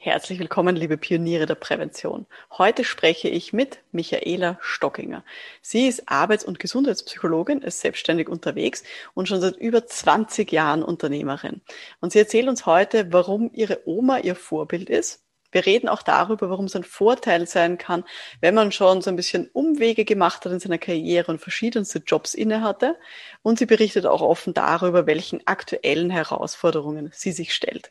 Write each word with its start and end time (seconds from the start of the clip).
Herzlich 0.00 0.38
willkommen, 0.38 0.76
liebe 0.76 0.96
Pioniere 0.96 1.46
der 1.46 1.56
Prävention. 1.56 2.26
Heute 2.56 2.84
spreche 2.84 3.28
ich 3.28 3.52
mit 3.52 3.80
Michaela 3.90 4.56
Stockinger. 4.60 5.24
Sie 5.60 5.88
ist 5.88 6.08
Arbeits- 6.08 6.44
und 6.44 6.60
Gesundheitspsychologin, 6.60 7.62
ist 7.62 7.80
selbstständig 7.80 8.28
unterwegs 8.28 8.84
und 9.14 9.26
schon 9.26 9.40
seit 9.40 9.56
über 9.56 9.88
20 9.88 10.52
Jahren 10.52 10.84
Unternehmerin. 10.84 11.62
Und 12.00 12.12
sie 12.12 12.20
erzählt 12.20 12.46
uns 12.48 12.64
heute, 12.64 13.12
warum 13.12 13.50
ihre 13.52 13.88
Oma 13.88 14.18
ihr 14.18 14.36
Vorbild 14.36 14.88
ist. 14.88 15.24
Wir 15.50 15.66
reden 15.66 15.88
auch 15.88 16.02
darüber, 16.02 16.48
warum 16.48 16.66
es 16.66 16.76
ein 16.76 16.84
Vorteil 16.84 17.48
sein 17.48 17.76
kann, 17.76 18.04
wenn 18.40 18.54
man 18.54 18.70
schon 18.70 19.02
so 19.02 19.10
ein 19.10 19.16
bisschen 19.16 19.50
Umwege 19.52 20.04
gemacht 20.04 20.44
hat 20.44 20.52
in 20.52 20.60
seiner 20.60 20.78
Karriere 20.78 21.32
und 21.32 21.40
verschiedenste 21.40 21.98
Jobs 22.06 22.34
innehatte. 22.34 22.96
Und 23.42 23.58
sie 23.58 23.66
berichtet 23.66 24.06
auch 24.06 24.22
offen 24.22 24.54
darüber, 24.54 25.06
welchen 25.08 25.44
aktuellen 25.48 26.10
Herausforderungen 26.10 27.10
sie 27.12 27.32
sich 27.32 27.52
stellt. 27.52 27.90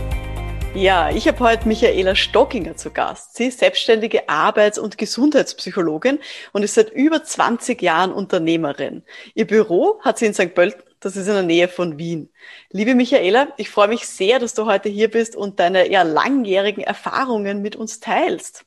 Ja, 0.73 1.11
ich 1.11 1.27
habe 1.27 1.39
heute 1.41 1.67
Michaela 1.67 2.15
Stockinger 2.15 2.77
zu 2.77 2.91
Gast. 2.91 3.35
Sie 3.35 3.47
ist 3.47 3.59
selbstständige 3.59 4.29
Arbeits- 4.29 4.79
und 4.79 4.97
Gesundheitspsychologin 4.97 6.19
und 6.53 6.63
ist 6.63 6.75
seit 6.75 6.91
über 6.91 7.25
20 7.25 7.81
Jahren 7.81 8.13
Unternehmerin. 8.13 9.03
Ihr 9.35 9.47
Büro 9.47 9.99
hat 9.99 10.17
sie 10.17 10.27
in 10.27 10.33
St. 10.33 10.55
Pölten, 10.55 10.81
das 11.01 11.17
ist 11.17 11.27
in 11.27 11.33
der 11.33 11.43
Nähe 11.43 11.67
von 11.67 11.97
Wien. 11.97 12.31
Liebe 12.69 12.95
Michaela, 12.95 13.53
ich 13.57 13.69
freue 13.69 13.89
mich 13.89 14.07
sehr, 14.07 14.39
dass 14.39 14.53
du 14.53 14.65
heute 14.65 14.87
hier 14.87 15.11
bist 15.11 15.35
und 15.35 15.59
deine 15.59 15.91
ja, 15.91 16.03
langjährigen 16.03 16.85
Erfahrungen 16.85 17.61
mit 17.61 17.75
uns 17.75 17.99
teilst. 17.99 18.65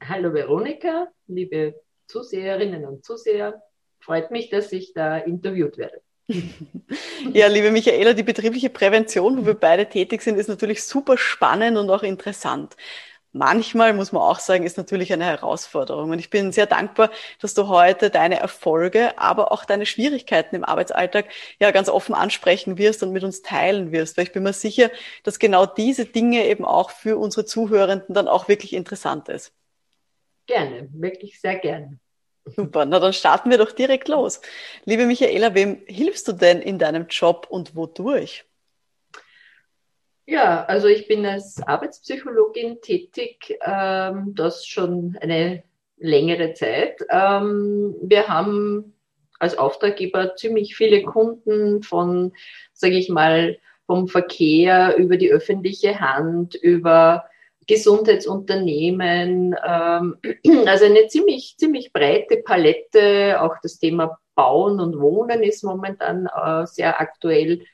Hallo 0.00 0.32
Veronika, 0.32 1.08
liebe 1.26 1.74
Zuseherinnen 2.06 2.84
und 2.84 3.04
Zuseher. 3.04 3.60
Freut 3.98 4.30
mich, 4.30 4.48
dass 4.48 4.70
ich 4.70 4.92
da 4.94 5.18
interviewt 5.18 5.76
werde. 5.76 6.05
Ja, 7.32 7.46
liebe 7.46 7.70
Michaela, 7.70 8.12
die 8.12 8.22
betriebliche 8.22 8.70
Prävention, 8.70 9.38
wo 9.38 9.46
wir 9.46 9.54
beide 9.54 9.88
tätig 9.88 10.22
sind, 10.22 10.38
ist 10.38 10.48
natürlich 10.48 10.82
super 10.84 11.18
spannend 11.18 11.76
und 11.76 11.90
auch 11.90 12.02
interessant. 12.02 12.76
Manchmal 13.32 13.92
muss 13.92 14.12
man 14.12 14.22
auch 14.22 14.38
sagen, 14.38 14.64
ist 14.64 14.78
natürlich 14.78 15.12
eine 15.12 15.26
Herausforderung. 15.26 16.10
Und 16.10 16.18
ich 16.18 16.30
bin 16.30 16.52
sehr 16.52 16.66
dankbar, 16.66 17.10
dass 17.40 17.52
du 17.52 17.68
heute 17.68 18.08
deine 18.08 18.40
Erfolge, 18.40 19.18
aber 19.18 19.52
auch 19.52 19.66
deine 19.66 19.84
Schwierigkeiten 19.84 20.56
im 20.56 20.64
Arbeitsalltag 20.64 21.26
ja 21.60 21.70
ganz 21.70 21.90
offen 21.90 22.14
ansprechen 22.14 22.78
wirst 22.78 23.02
und 23.02 23.12
mit 23.12 23.24
uns 23.24 23.42
teilen 23.42 23.92
wirst. 23.92 24.16
Weil 24.16 24.24
ich 24.24 24.32
bin 24.32 24.42
mir 24.42 24.54
sicher, 24.54 24.90
dass 25.22 25.38
genau 25.38 25.66
diese 25.66 26.06
Dinge 26.06 26.46
eben 26.46 26.64
auch 26.64 26.90
für 26.90 27.18
unsere 27.18 27.44
Zuhörenden 27.44 28.14
dann 28.14 28.26
auch 28.26 28.48
wirklich 28.48 28.72
interessant 28.72 29.28
ist. 29.28 29.52
Gerne, 30.46 30.88
wirklich 30.92 31.40
sehr 31.40 31.56
gerne. 31.56 31.98
Super, 32.46 32.84
na 32.86 33.00
dann 33.00 33.12
starten 33.12 33.50
wir 33.50 33.58
doch 33.58 33.72
direkt 33.72 34.08
los. 34.08 34.40
Liebe 34.84 35.06
Michaela, 35.06 35.54
wem 35.54 35.82
hilfst 35.86 36.28
du 36.28 36.32
denn 36.32 36.62
in 36.62 36.78
deinem 36.78 37.06
Job 37.08 37.46
und 37.50 37.74
wodurch? 37.74 38.44
Ja, 40.26 40.64
also 40.64 40.88
ich 40.88 41.06
bin 41.08 41.24
als 41.26 41.62
Arbeitspsychologin 41.62 42.80
tätig, 42.80 43.58
ähm, 43.64 44.34
das 44.34 44.66
schon 44.66 45.16
eine 45.20 45.62
längere 45.96 46.52
Zeit. 46.54 47.00
Ähm, 47.10 47.94
wir 48.02 48.28
haben 48.28 48.94
als 49.38 49.56
Auftraggeber 49.56 50.34
ziemlich 50.36 50.76
viele 50.76 51.02
Kunden 51.02 51.82
von, 51.82 52.32
sage 52.72 52.96
ich 52.96 53.08
mal, 53.08 53.58
vom 53.86 54.08
Verkehr 54.08 54.96
über 54.96 55.16
die 55.16 55.30
öffentliche 55.30 56.00
Hand, 56.00 56.54
über 56.54 57.24
Gesundheitsunternehmen, 57.66 59.56
ähm, 59.66 60.16
also 60.66 60.84
eine 60.84 61.06
ziemlich, 61.08 61.56
ziemlich 61.58 61.92
breite 61.92 62.38
Palette. 62.38 63.40
Auch 63.40 63.56
das 63.62 63.78
Thema 63.78 64.18
Bauen 64.34 64.80
und 64.80 65.00
Wohnen 65.00 65.42
ist 65.42 65.64
momentan 65.64 66.26
äh, 66.26 66.66
sehr 66.66 67.00
aktuell. 67.00 67.64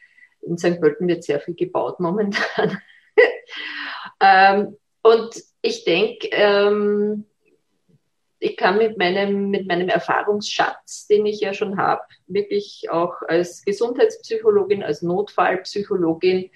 In 0.43 0.59
St. 0.59 0.81
Pölten 0.81 1.09
wird 1.09 1.25
sehr 1.25 1.41
viel 1.41 1.55
gebaut 1.55 2.01
momentan. 2.01 2.79
ähm, 4.21 4.77
und 5.03 5.43
ich 5.61 5.85
denke, 5.85 6.29
ähm, 6.33 7.27
ich 8.43 8.57
kann 8.57 8.79
mit 8.79 8.99
meinem, 8.99 9.51
mit 9.51 9.69
meinem 9.69 9.89
Erfahrungsschatz, 9.89 11.07
den 11.07 11.27
ich 11.27 11.41
ja 11.41 11.55
schon 11.55 11.77
habe, 11.77 12.03
wirklich 12.27 12.89
auch 12.91 13.23
als 13.29 13.65
Gesundheitspsychologin, 13.65 14.83
als 14.83 15.03
Notfallpsychologin, 15.03 16.51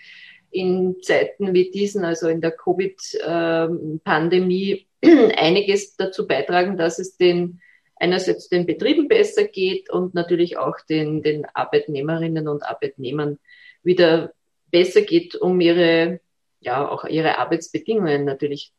in 0.50 0.96
Zeiten 1.02 1.54
wie 1.54 1.70
diesen, 1.70 2.04
also 2.04 2.28
in 2.28 2.40
der 2.40 2.52
Covid-Pandemie, 2.52 4.86
einiges 5.02 5.96
dazu 5.96 6.26
beitragen, 6.26 6.76
dass 6.76 6.98
es 6.98 7.16
den 7.16 7.60
einerseits 7.96 8.48
den 8.48 8.66
Betrieben 8.66 9.08
besser 9.08 9.44
geht 9.44 9.90
und 9.90 10.14
natürlich 10.14 10.58
auch 10.58 10.76
den, 10.88 11.22
den 11.22 11.46
Arbeitnehmerinnen 11.54 12.48
und 12.48 12.62
Arbeitnehmern 12.62 13.38
wieder 13.82 14.32
besser 14.70 15.02
geht, 15.02 15.34
um 15.34 15.60
ihre, 15.60 16.20
ja, 16.60 16.88
auch 16.88 17.04
ihre 17.04 17.38
Arbeitsbedingungen 17.38 18.24
natürlich 18.24 18.72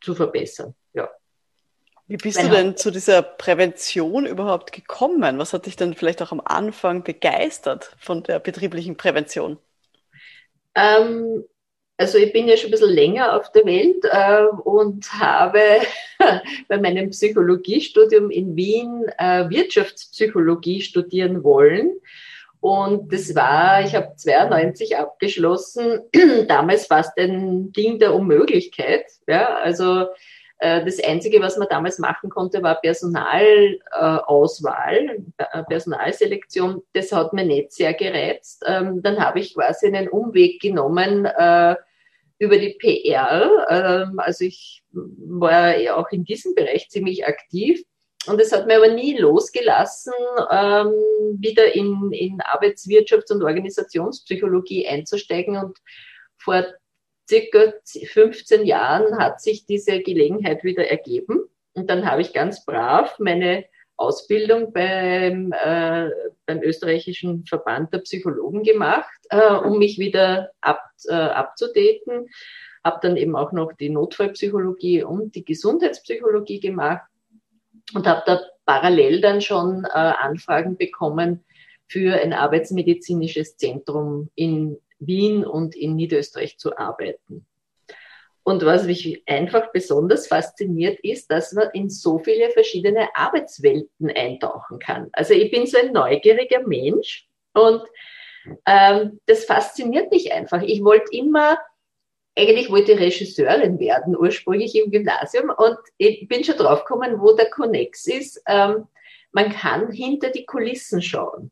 zu 0.00 0.14
verbessern. 0.14 0.74
Ja. 0.92 1.10
Wie 2.06 2.16
bist 2.16 2.42
du 2.42 2.48
denn 2.48 2.76
zu 2.76 2.90
dieser 2.90 3.22
Prävention 3.22 4.26
überhaupt 4.26 4.72
gekommen? 4.72 5.38
Was 5.38 5.52
hat 5.52 5.66
dich 5.66 5.76
denn 5.76 5.94
vielleicht 5.94 6.22
auch 6.22 6.32
am 6.32 6.42
Anfang 6.44 7.02
begeistert 7.02 7.96
von 7.98 8.22
der 8.22 8.38
betrieblichen 8.38 8.96
Prävention? 8.96 9.58
Ähm, 10.74 11.44
also 11.96 12.18
ich 12.18 12.32
bin 12.32 12.48
ja 12.48 12.56
schon 12.56 12.68
ein 12.68 12.72
bisschen 12.72 12.90
länger 12.90 13.36
auf 13.36 13.52
der 13.52 13.64
Welt 13.64 14.04
äh, 14.04 14.46
und 14.64 15.12
habe 15.12 15.60
bei 16.68 16.78
meinem 16.78 17.10
Psychologiestudium 17.10 18.30
in 18.30 18.56
Wien 18.56 19.04
äh, 19.18 19.48
Wirtschaftspsychologie 19.48 20.80
studieren 20.80 21.44
wollen. 21.44 21.92
Und 22.60 23.12
das 23.12 23.34
war, 23.34 23.84
ich 23.84 23.94
habe 23.94 24.16
92 24.16 24.96
abgeschlossen, 24.96 26.00
damals 26.48 26.86
fast 26.86 27.16
ein 27.18 27.72
Ding 27.72 27.98
der 27.98 28.14
Unmöglichkeit. 28.14 29.04
Ja, 29.28 29.56
also 29.56 30.06
das 30.60 31.02
Einzige, 31.02 31.40
was 31.40 31.56
man 31.58 31.66
damals 31.68 31.98
machen 31.98 32.30
konnte, 32.30 32.62
war 32.62 32.80
Personalauswahl, 32.80 35.18
äh, 35.36 35.64
Personalselektion. 35.64 36.80
Das 36.92 37.10
hat 37.12 37.32
mir 37.32 37.44
nicht 37.44 37.72
sehr 37.72 37.92
gereizt. 37.92 38.62
Ähm, 38.66 39.02
dann 39.02 39.18
habe 39.18 39.40
ich 39.40 39.54
quasi 39.54 39.88
einen 39.88 40.08
Umweg 40.08 40.62
genommen 40.62 41.24
äh, 41.26 41.74
über 42.38 42.58
die 42.58 42.76
PR. 42.78 43.66
Ähm, 43.68 44.18
also 44.18 44.44
ich 44.44 44.82
war 44.92 45.76
ja 45.76 45.96
auch 45.96 46.10
in 46.10 46.24
diesem 46.24 46.54
Bereich 46.54 46.88
ziemlich 46.88 47.26
aktiv. 47.26 47.82
Und 48.26 48.40
es 48.40 48.52
hat 48.52 48.66
mir 48.66 48.76
aber 48.76 48.88
nie 48.88 49.18
losgelassen, 49.18 50.14
ähm, 50.50 50.92
wieder 51.38 51.74
in, 51.74 52.10
in 52.12 52.40
Arbeitswirtschafts- 52.40 53.32
und 53.32 53.42
Organisationspsychologie 53.42 54.86
einzusteigen. 54.86 55.58
Und 55.58 55.78
vor 56.38 56.64
circa 57.28 57.74
15 57.84 58.64
Jahren 58.64 59.18
hat 59.18 59.40
sich 59.40 59.66
diese 59.66 60.00
Gelegenheit 60.00 60.64
wieder 60.64 60.86
ergeben. 60.88 61.44
Und 61.74 61.90
dann 61.90 62.08
habe 62.08 62.22
ich 62.22 62.32
ganz 62.32 62.64
brav 62.64 63.18
meine 63.18 63.64
Ausbildung 63.96 64.72
beim, 64.72 65.52
äh, 65.52 66.10
beim 66.46 66.62
österreichischen 66.62 67.44
Verband 67.46 67.92
der 67.92 67.98
Psychologen 67.98 68.62
gemacht, 68.62 69.12
äh, 69.30 69.54
um 69.54 69.78
mich 69.78 69.98
wieder 69.98 70.50
ab, 70.60 70.82
äh, 71.08 71.14
abzudaten. 71.14 72.28
Habe 72.84 72.98
dann 73.02 73.16
eben 73.16 73.36
auch 73.36 73.52
noch 73.52 73.72
die 73.72 73.90
Notfallpsychologie 73.90 75.04
und 75.04 75.34
die 75.34 75.44
Gesundheitspsychologie 75.44 76.60
gemacht 76.60 77.08
und 77.94 78.06
habe 78.06 78.22
da 78.26 78.40
parallel 78.66 79.20
dann 79.20 79.40
schon 79.40 79.84
äh, 79.84 79.88
Anfragen 79.88 80.76
bekommen 80.76 81.44
für 81.86 82.20
ein 82.20 82.32
arbeitsmedizinisches 82.32 83.56
Zentrum 83.56 84.30
in 84.34 84.78
Wien 84.98 85.44
und 85.44 85.76
in 85.76 85.96
Niederösterreich 85.96 86.58
zu 86.58 86.76
arbeiten. 86.76 87.46
Und 88.44 88.62
was 88.64 88.84
mich 88.84 89.22
einfach 89.26 89.72
besonders 89.72 90.26
fasziniert 90.26 91.00
ist, 91.00 91.30
dass 91.30 91.52
man 91.52 91.70
in 91.72 91.88
so 91.88 92.18
viele 92.18 92.50
verschiedene 92.50 93.08
Arbeitswelten 93.14 94.10
eintauchen 94.10 94.78
kann. 94.78 95.08
Also 95.12 95.32
ich 95.32 95.50
bin 95.50 95.66
so 95.66 95.78
ein 95.78 95.92
neugieriger 95.92 96.60
Mensch 96.60 97.26
und 97.54 97.82
ähm, 98.66 99.18
das 99.24 99.46
fasziniert 99.46 100.10
mich 100.10 100.30
einfach. 100.30 100.62
Ich 100.62 100.84
wollte 100.84 101.16
immer, 101.16 101.58
eigentlich 102.36 102.70
wollte 102.70 102.92
ich 102.92 103.00
Regisseurin 103.00 103.78
werden, 103.78 104.14
ursprünglich 104.14 104.74
im 104.76 104.90
Gymnasium 104.90 105.48
und 105.48 105.78
ich 105.96 106.28
bin 106.28 106.44
schon 106.44 106.58
draufgekommen, 106.58 107.20
wo 107.20 107.34
der 107.34 107.48
Connex 107.48 108.06
ist. 108.06 108.42
Ähm, 108.46 108.86
man 109.32 109.50
kann 109.50 109.90
hinter 109.90 110.28
die 110.28 110.44
Kulissen 110.44 111.00
schauen. 111.00 111.50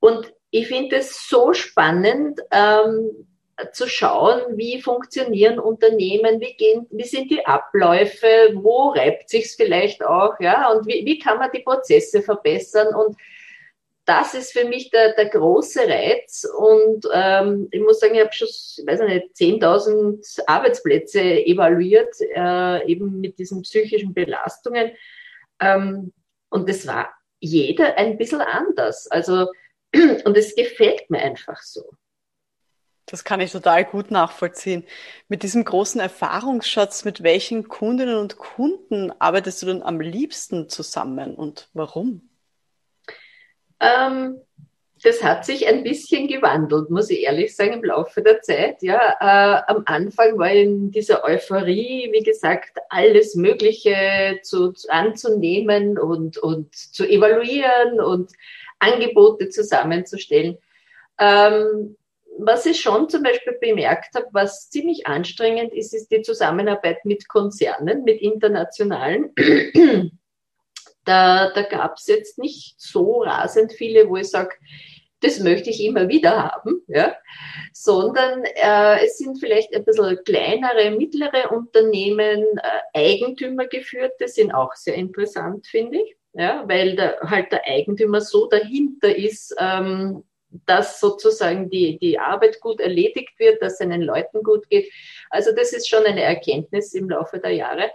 Und 0.00 0.34
ich 0.52 0.68
finde 0.68 0.96
es 0.96 1.28
so 1.28 1.54
spannend, 1.54 2.40
ähm, 2.50 3.26
zu 3.72 3.88
schauen, 3.88 4.56
wie 4.56 4.80
funktionieren 4.82 5.58
Unternehmen, 5.58 6.40
wie 6.40 6.54
gehen, 6.54 6.86
wie 6.90 7.04
sind 7.04 7.30
die 7.30 7.44
Abläufe, 7.44 8.26
wo 8.54 8.90
reibt 8.90 9.28
sich's 9.28 9.54
vielleicht 9.54 10.04
auch, 10.04 10.34
ja, 10.40 10.70
und 10.70 10.86
wie, 10.86 11.04
wie 11.04 11.18
kann 11.18 11.38
man 11.38 11.50
die 11.54 11.62
Prozesse 11.62 12.22
verbessern? 12.22 12.94
Und 12.94 13.16
das 14.04 14.34
ist 14.34 14.52
für 14.52 14.64
mich 14.66 14.90
der, 14.90 15.14
der 15.14 15.26
große 15.26 15.80
Reiz 15.80 16.46
und 16.58 17.06
ähm, 17.14 17.68
ich 17.70 17.80
muss 17.80 18.00
sagen, 18.00 18.14
ich 18.14 18.20
habe 18.20 18.32
schon, 18.32 18.48
ich 18.48 18.84
weiß 18.86 19.00
nicht, 19.00 19.36
10.000 19.36 20.40
Arbeitsplätze 20.46 21.20
evaluiert, 21.20 22.14
äh, 22.34 22.86
eben 22.86 23.20
mit 23.20 23.38
diesen 23.38 23.62
psychischen 23.62 24.12
Belastungen. 24.12 24.90
Ähm, 25.60 26.12
und 26.50 26.68
das 26.68 26.86
war 26.86 27.10
jeder 27.38 27.96
ein 27.96 28.18
bisschen 28.18 28.40
anders, 28.40 29.08
also 29.10 29.46
und 30.24 30.36
es 30.36 30.54
gefällt 30.54 31.10
mir 31.10 31.20
einfach 31.20 31.60
so. 31.62 31.90
Das 33.06 33.24
kann 33.24 33.40
ich 33.40 33.52
total 33.52 33.84
gut 33.84 34.10
nachvollziehen. 34.10 34.84
Mit 35.28 35.42
diesem 35.42 35.64
großen 35.64 36.00
Erfahrungsschatz, 36.00 37.04
mit 37.04 37.22
welchen 37.22 37.68
Kundinnen 37.68 38.16
und 38.16 38.38
Kunden 38.38 39.12
arbeitest 39.18 39.60
du 39.62 39.66
denn 39.66 39.82
am 39.82 40.00
liebsten 40.00 40.68
zusammen 40.68 41.34
und 41.34 41.68
warum? 41.74 42.30
Ähm, 43.80 44.40
das 45.02 45.22
hat 45.22 45.44
sich 45.44 45.66
ein 45.66 45.82
bisschen 45.82 46.28
gewandelt, 46.28 46.90
muss 46.90 47.10
ich 47.10 47.24
ehrlich 47.24 47.56
sagen, 47.56 47.72
im 47.72 47.84
Laufe 47.84 48.22
der 48.22 48.40
Zeit. 48.40 48.82
Ja, 48.82 49.16
äh, 49.20 49.62
am 49.72 49.82
Anfang 49.86 50.38
war 50.38 50.52
in 50.52 50.92
dieser 50.92 51.24
Euphorie, 51.24 52.08
wie 52.12 52.22
gesagt, 52.22 52.78
alles 52.88 53.34
Mögliche 53.34 54.38
zu, 54.42 54.72
anzunehmen 54.88 55.98
und, 55.98 56.38
und 56.38 56.74
zu 56.74 57.04
evaluieren 57.04 58.00
und 58.00 58.30
Angebote 58.82 59.48
zusammenzustellen. 59.48 60.58
Ähm, 61.18 61.96
was 62.38 62.66
ich 62.66 62.80
schon 62.80 63.08
zum 63.08 63.22
Beispiel 63.22 63.56
bemerkt 63.60 64.14
habe, 64.14 64.26
was 64.32 64.70
ziemlich 64.70 65.06
anstrengend 65.06 65.72
ist, 65.74 65.94
ist 65.94 66.10
die 66.10 66.22
Zusammenarbeit 66.22 67.04
mit 67.04 67.28
Konzernen, 67.28 68.04
mit 68.04 68.20
internationalen. 68.20 69.32
Da, 71.04 71.50
da 71.50 71.62
gab 71.62 71.96
es 71.96 72.06
jetzt 72.06 72.38
nicht 72.38 72.80
so 72.80 73.22
rasend 73.22 73.72
viele, 73.72 74.08
wo 74.08 74.18
ich 74.18 74.30
sage, 74.30 74.54
das 75.22 75.40
möchte 75.40 75.70
ich 75.70 75.82
immer 75.82 76.08
wieder 76.08 76.44
haben, 76.44 76.82
ja, 76.86 77.16
sondern 77.72 78.44
äh, 78.44 79.04
es 79.04 79.18
sind 79.18 79.38
vielleicht 79.40 79.74
ein 79.74 79.84
bisschen 79.84 80.22
kleinere, 80.24 80.90
mittlere 80.92 81.50
Unternehmen, 81.50 82.44
äh, 82.58 82.80
Eigentümergeführte 82.94 84.28
sind 84.28 84.52
auch 84.52 84.74
sehr 84.74 84.94
interessant, 84.94 85.66
finde 85.66 85.98
ich, 86.02 86.16
ja, 86.34 86.64
weil 86.66 86.96
da 86.96 87.16
halt 87.22 87.52
der 87.52 87.64
Eigentümer 87.64 88.20
so 88.20 88.48
dahinter 88.48 89.14
ist, 89.14 89.54
ähm, 89.58 90.24
dass 90.66 91.00
sozusagen 91.00 91.70
die, 91.70 91.98
die 91.98 92.18
Arbeit 92.18 92.60
gut 92.60 92.80
erledigt 92.80 93.38
wird, 93.38 93.62
dass 93.62 93.78
seinen 93.78 94.02
Leuten 94.02 94.42
gut 94.42 94.68
geht. 94.68 94.90
Also 95.30 95.52
das 95.54 95.72
ist 95.72 95.88
schon 95.88 96.04
eine 96.04 96.22
Erkenntnis 96.22 96.94
im 96.94 97.08
Laufe 97.08 97.38
der 97.38 97.52
Jahre. 97.52 97.90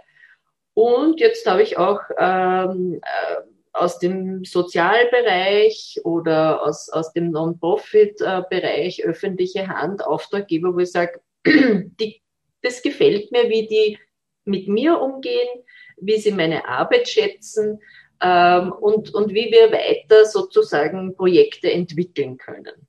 Und 0.74 1.20
jetzt 1.20 1.46
habe 1.46 1.62
ich 1.62 1.78
auch 1.78 2.00
ähm, 2.18 3.00
äh, 3.02 3.36
aus 3.72 3.98
dem 3.98 4.44
Sozialbereich 4.44 6.00
oder 6.04 6.62
aus, 6.62 6.88
aus 6.88 7.12
dem 7.12 7.30
Non-Profit-Bereich 7.30 9.04
öffentliche 9.04 9.68
Hand, 9.68 10.04
Auftraggeber, 10.04 10.74
wo 10.74 10.78
ich 10.78 10.90
sage, 10.90 11.20
die, 11.46 12.22
das 12.62 12.82
gefällt 12.82 13.30
mir, 13.32 13.48
wie 13.48 13.66
die 13.66 13.98
mit 14.44 14.68
mir 14.68 15.00
umgehen, 15.00 15.48
wie 15.96 16.18
sie 16.18 16.32
meine 16.32 16.66
Arbeit 16.66 17.08
schätzen, 17.08 17.80
ähm, 18.20 18.72
und, 18.72 19.14
und 19.14 19.30
wie 19.30 19.50
wir 19.50 19.72
weiter 19.72 20.24
sozusagen 20.24 21.14
Projekte 21.14 21.70
entwickeln 21.70 22.36
können. 22.36 22.88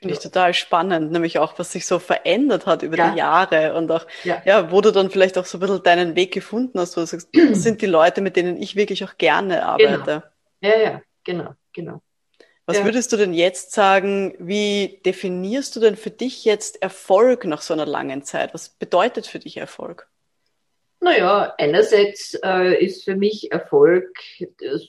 Finde 0.00 0.14
ich 0.14 0.20
total 0.20 0.54
spannend, 0.54 1.10
nämlich 1.10 1.40
auch, 1.40 1.58
was 1.58 1.72
sich 1.72 1.84
so 1.84 1.98
verändert 1.98 2.66
hat 2.66 2.84
über 2.84 2.96
ja. 2.96 3.10
die 3.10 3.18
Jahre 3.18 3.74
und 3.74 3.90
auch, 3.90 4.06
ja. 4.22 4.40
ja. 4.44 4.70
wo 4.70 4.80
du 4.80 4.92
dann 4.92 5.10
vielleicht 5.10 5.36
auch 5.36 5.44
so 5.44 5.58
ein 5.58 5.60
bisschen 5.60 5.82
deinen 5.82 6.14
Weg 6.14 6.32
gefunden 6.32 6.78
hast, 6.78 6.96
wo 6.96 7.00
du 7.00 7.06
sagst, 7.06 7.28
das 7.50 7.64
sind 7.64 7.82
die 7.82 7.86
Leute, 7.86 8.20
mit 8.20 8.36
denen 8.36 8.62
ich 8.62 8.76
wirklich 8.76 9.02
auch 9.04 9.16
gerne 9.18 9.54
genau. 9.54 9.66
arbeite. 9.66 10.22
Genau. 10.60 10.74
Ja, 10.74 10.80
ja, 10.80 11.02
genau, 11.24 11.54
genau. 11.72 12.00
Was 12.66 12.78
ja. 12.78 12.84
würdest 12.84 13.12
du 13.12 13.16
denn 13.16 13.32
jetzt 13.32 13.72
sagen, 13.72 14.34
wie 14.38 15.00
definierst 15.04 15.74
du 15.74 15.80
denn 15.80 15.96
für 15.96 16.10
dich 16.10 16.44
jetzt 16.44 16.80
Erfolg 16.82 17.44
nach 17.46 17.62
so 17.62 17.74
einer 17.74 17.86
langen 17.86 18.22
Zeit? 18.22 18.54
Was 18.54 18.68
bedeutet 18.68 19.26
für 19.26 19.38
dich 19.38 19.56
Erfolg? 19.56 20.06
Naja, 21.00 21.54
einerseits 21.58 22.34
äh, 22.44 22.84
ist 22.84 23.04
für 23.04 23.14
mich 23.14 23.52
Erfolg 23.52 24.18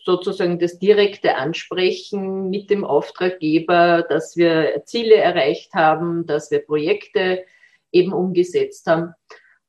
sozusagen 0.06 0.58
das 0.58 0.80
direkte 0.80 1.36
Ansprechen 1.36 2.50
mit 2.50 2.72
dem 2.72 2.84
Auftraggeber, 2.84 4.06
dass 4.10 4.36
wir 4.36 4.82
Ziele 4.86 5.16
erreicht 5.16 5.74
haben, 5.76 6.26
dass 6.26 6.50
wir 6.50 6.66
Projekte 6.66 7.46
eben 7.92 8.12
umgesetzt 8.12 8.88
haben. 8.88 9.14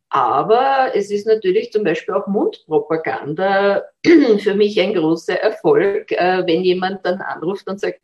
Aber 0.08 0.92
es 0.94 1.10
ist 1.10 1.26
natürlich 1.26 1.72
zum 1.72 1.84
Beispiel 1.84 2.14
auch 2.14 2.26
Mundpropaganda 2.26 3.84
für 4.38 4.54
mich 4.54 4.80
ein 4.80 4.94
großer 4.94 5.38
Erfolg, 5.38 6.10
äh, 6.10 6.42
wenn 6.46 6.62
jemand 6.62 7.04
dann 7.04 7.20
anruft 7.20 7.68
und 7.68 7.80
sagt, 7.80 8.00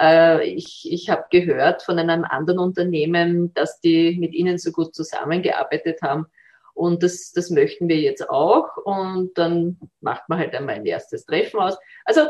äh, 0.00 0.46
ich, 0.46 0.88
ich 0.88 1.10
habe 1.10 1.24
gehört 1.30 1.82
von 1.82 1.98
einem 1.98 2.24
anderen 2.24 2.60
Unternehmen, 2.60 3.52
dass 3.54 3.80
die 3.80 4.16
mit 4.20 4.34
Ihnen 4.34 4.56
so 4.58 4.70
gut 4.70 4.94
zusammengearbeitet 4.94 6.00
haben 6.00 6.26
und 6.74 7.02
das, 7.02 7.32
das 7.32 7.50
möchten 7.50 7.88
wir 7.88 7.96
jetzt 7.96 8.28
auch. 8.28 8.76
Und 8.84 9.36
dann 9.36 9.78
macht 10.00 10.28
man 10.28 10.38
halt 10.38 10.54
einmal 10.54 10.76
ein 10.76 10.86
erstes 10.86 11.24
Treffen 11.26 11.60
aus. 11.60 11.76
Also 12.04 12.22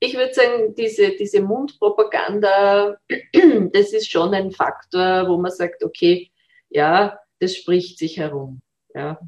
ich 0.00 0.14
würde 0.16 0.32
sagen, 0.32 0.74
diese, 0.74 1.10
diese 1.16 1.40
Mundpropaganda, 1.40 2.98
das 3.72 3.92
ist 3.92 4.10
schon 4.10 4.34
ein 4.34 4.52
Faktor, 4.52 5.28
wo 5.28 5.36
man 5.36 5.50
sagt, 5.50 5.82
okay, 5.82 6.30
ja, 6.68 7.18
das 7.40 7.56
spricht 7.56 7.98
sich 7.98 8.18
herum. 8.18 8.60
Ja. 8.94 9.18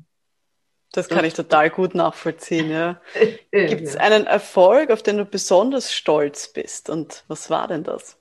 Das 0.92 1.08
kann 1.08 1.24
ich 1.24 1.34
total 1.34 1.70
gut 1.70 1.94
nachvollziehen. 1.94 2.70
Ja. 2.70 3.00
Gibt 3.52 3.82
es 3.82 3.96
einen 3.96 4.26
Erfolg, 4.26 4.90
auf 4.90 5.02
den 5.02 5.18
du 5.18 5.24
besonders 5.24 5.92
stolz 5.92 6.52
bist? 6.52 6.90
Und 6.90 7.24
was 7.28 7.48
war 7.48 7.68
denn 7.68 7.84
das? 7.84 8.18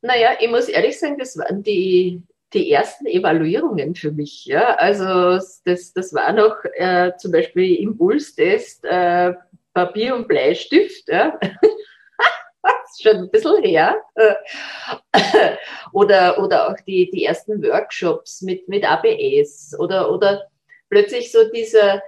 Naja, 0.00 0.30
ich 0.40 0.50
muss 0.50 0.68
ehrlich 0.68 0.98
sagen, 0.98 1.18
das 1.18 1.36
waren 1.36 1.62
die, 1.62 2.22
die 2.54 2.70
ersten 2.70 3.06
Evaluierungen 3.06 3.94
für 3.94 4.12
mich. 4.12 4.44
Ja? 4.46 4.74
Also 4.74 5.04
das, 5.64 5.92
das 5.92 6.12
war 6.14 6.32
noch 6.32 6.56
äh, 6.74 7.12
zum 7.18 7.32
Beispiel 7.32 7.76
Impulstest, 7.76 8.84
äh, 8.84 9.34
Papier 9.74 10.14
und 10.14 10.28
Bleistift. 10.28 11.08
Ja? 11.08 11.38
ist 12.92 13.02
schon 13.02 13.16
ein 13.16 13.30
bisschen 13.30 13.62
her. 13.62 14.02
oder, 15.92 16.38
oder 16.38 16.68
auch 16.68 16.76
die, 16.86 17.10
die 17.10 17.24
ersten 17.24 17.62
Workshops 17.62 18.42
mit, 18.42 18.68
mit 18.68 18.84
ABS 18.84 19.74
oder, 19.78 20.12
oder 20.12 20.48
plötzlich 20.88 21.32
so 21.32 21.50
dieser, 21.50 22.02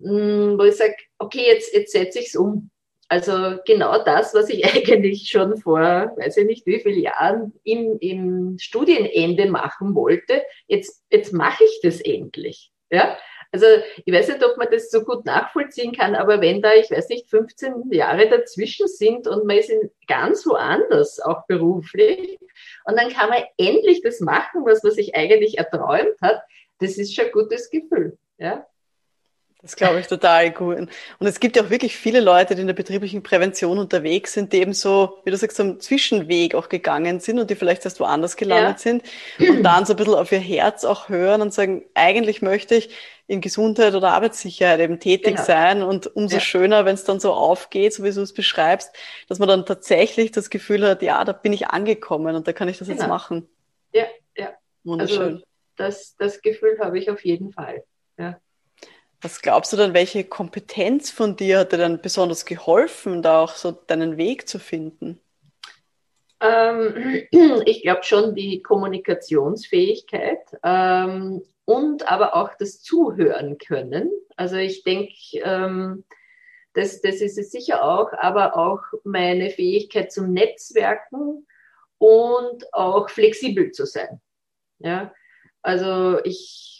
hm, 0.00 0.58
wo 0.58 0.64
ich 0.64 0.76
sage, 0.76 0.96
okay, 1.18 1.46
jetzt, 1.46 1.72
jetzt 1.74 1.92
setze 1.92 2.18
ich 2.18 2.26
es 2.26 2.36
um. 2.36 2.70
Also 3.08 3.58
genau 3.64 4.02
das, 4.02 4.34
was 4.34 4.48
ich 4.48 4.64
eigentlich 4.74 5.28
schon 5.28 5.56
vor, 5.56 5.80
weiß 6.16 6.38
ich 6.38 6.46
nicht 6.46 6.66
wie 6.66 6.80
viele 6.80 6.98
Jahren 6.98 7.52
im, 7.64 7.98
im 8.00 8.58
Studienende 8.58 9.50
machen 9.50 9.94
wollte, 9.94 10.42
jetzt, 10.66 11.04
jetzt 11.10 11.32
mache 11.32 11.64
ich 11.64 11.80
das 11.82 12.00
endlich. 12.00 12.72
Ja? 12.90 13.16
Also 13.52 13.66
ich 14.04 14.12
weiß 14.12 14.28
nicht, 14.28 14.44
ob 14.44 14.56
man 14.56 14.68
das 14.70 14.90
so 14.90 15.04
gut 15.04 15.24
nachvollziehen 15.24 15.92
kann, 15.92 16.14
aber 16.14 16.40
wenn 16.40 16.60
da, 16.60 16.74
ich 16.74 16.90
weiß 16.90 17.08
nicht, 17.08 17.30
15 17.30 17.90
Jahre 17.92 18.28
dazwischen 18.28 18.88
sind 18.88 19.28
und 19.28 19.46
man 19.46 19.58
ist 19.58 19.72
ganz 20.08 20.44
woanders, 20.46 21.20
auch 21.20 21.46
beruflich, 21.46 22.38
und 22.84 22.98
dann 22.98 23.10
kann 23.10 23.30
man 23.30 23.44
endlich 23.56 24.02
das 24.02 24.20
machen, 24.20 24.64
was 24.64 24.82
man 24.82 24.92
sich 24.92 25.14
eigentlich 25.14 25.58
erträumt 25.58 26.20
hat, 26.20 26.42
das 26.80 26.98
ist 26.98 27.14
schon 27.14 27.26
ein 27.26 27.32
gutes 27.32 27.70
Gefühl. 27.70 28.18
Ja? 28.38 28.66
Das 29.66 29.74
glaube 29.74 29.98
ich 29.98 30.06
total 30.06 30.52
gut. 30.52 30.76
Und 30.78 31.26
es 31.26 31.40
gibt 31.40 31.56
ja 31.56 31.64
auch 31.64 31.70
wirklich 31.70 31.96
viele 31.96 32.20
Leute, 32.20 32.54
die 32.54 32.60
in 32.60 32.68
der 32.68 32.74
betrieblichen 32.74 33.24
Prävention 33.24 33.78
unterwegs 33.78 34.32
sind, 34.32 34.52
die 34.52 34.58
eben 34.58 34.72
so, 34.72 35.18
wie 35.24 35.32
du 35.32 35.36
sagst, 35.36 35.56
so 35.56 35.64
einen 35.64 35.80
Zwischenweg 35.80 36.54
auch 36.54 36.68
gegangen 36.68 37.18
sind 37.18 37.40
und 37.40 37.50
die 37.50 37.56
vielleicht 37.56 37.84
erst 37.84 37.98
woanders 37.98 38.36
gelandet 38.36 38.76
ja. 38.76 38.78
sind 38.78 39.02
und 39.40 39.64
dann 39.64 39.84
so 39.84 39.94
ein 39.94 39.96
bisschen 39.96 40.14
auf 40.14 40.30
ihr 40.30 40.38
Herz 40.38 40.84
auch 40.84 41.08
hören 41.08 41.42
und 41.42 41.52
sagen, 41.52 41.84
eigentlich 41.94 42.42
möchte 42.42 42.76
ich 42.76 42.90
in 43.26 43.40
Gesundheit 43.40 43.96
oder 43.96 44.12
Arbeitssicherheit 44.12 44.78
eben 44.78 45.00
tätig 45.00 45.34
genau. 45.34 45.42
sein 45.42 45.82
und 45.82 46.06
umso 46.14 46.36
ja. 46.36 46.40
schöner, 46.40 46.84
wenn 46.84 46.94
es 46.94 47.02
dann 47.02 47.18
so 47.18 47.32
aufgeht, 47.32 47.92
so 47.92 48.04
wie 48.04 48.12
du 48.12 48.20
es 48.20 48.32
beschreibst, 48.32 48.94
dass 49.28 49.40
man 49.40 49.48
dann 49.48 49.66
tatsächlich 49.66 50.30
das 50.30 50.48
Gefühl 50.48 50.86
hat, 50.86 51.02
ja, 51.02 51.24
da 51.24 51.32
bin 51.32 51.52
ich 51.52 51.66
angekommen 51.66 52.36
und 52.36 52.46
da 52.46 52.52
kann 52.52 52.68
ich 52.68 52.78
das 52.78 52.86
genau. 52.86 53.00
jetzt 53.00 53.08
machen. 53.08 53.48
Ja, 53.92 54.04
ja. 54.36 54.54
Wunderschön. 54.84 55.20
Also 55.20 55.44
das, 55.76 56.14
das 56.16 56.40
Gefühl 56.40 56.78
habe 56.78 56.98
ich 57.00 57.10
auf 57.10 57.24
jeden 57.24 57.50
Fall. 57.50 57.82
Ja. 58.16 58.40
Was 59.22 59.40
glaubst 59.40 59.72
du 59.72 59.76
dann, 59.76 59.94
welche 59.94 60.24
Kompetenz 60.24 61.10
von 61.10 61.36
dir 61.36 61.60
hat 61.60 61.72
dir 61.72 61.78
dann 61.78 62.00
besonders 62.02 62.44
geholfen, 62.44 63.22
da 63.22 63.40
auch 63.42 63.54
so 63.54 63.72
deinen 63.72 64.16
Weg 64.16 64.48
zu 64.48 64.58
finden? 64.58 65.20
Ähm, 66.40 67.26
ich 67.64 67.82
glaube 67.82 68.02
schon 68.04 68.34
die 68.34 68.62
Kommunikationsfähigkeit 68.62 70.40
ähm, 70.62 71.42
und 71.64 72.10
aber 72.10 72.36
auch 72.36 72.50
das 72.58 72.82
Zuhören 72.82 73.58
können. 73.58 74.10
Also 74.36 74.56
ich 74.56 74.84
denke, 74.84 75.14
ähm, 75.42 76.04
das, 76.74 77.00
das 77.00 77.16
ist 77.16 77.38
es 77.38 77.50
sicher 77.50 77.82
auch, 77.82 78.12
aber 78.12 78.56
auch 78.56 78.82
meine 79.02 79.48
Fähigkeit 79.48 80.12
zum 80.12 80.32
Netzwerken 80.32 81.46
und 81.96 82.74
auch 82.74 83.08
flexibel 83.08 83.70
zu 83.70 83.86
sein. 83.86 84.20
Ja, 84.78 85.14
also 85.62 86.22
ich 86.22 86.75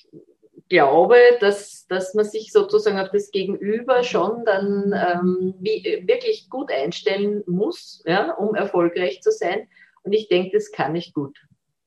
glaube, 0.69 1.17
dass, 1.41 1.87
dass 1.87 2.15
man 2.15 2.25
sich 2.25 2.53
sozusagen 2.53 2.99
auf 2.99 3.11
das 3.11 3.31
Gegenüber 3.31 4.03
schon 4.03 4.45
dann 4.45 4.93
ähm, 4.93 5.55
wie, 5.61 6.05
wirklich 6.07 6.49
gut 6.51 6.71
einstellen 6.71 7.43
muss, 7.47 8.03
ja, 8.07 8.33
um 8.33 8.55
erfolgreich 8.55 9.23
zu 9.23 9.31
sein. 9.31 9.69
Und 10.03 10.13
ich 10.13 10.29
denke, 10.29 10.57
das 10.57 10.73
kann 10.73 10.95
ich 10.97 11.15
gut. 11.15 11.37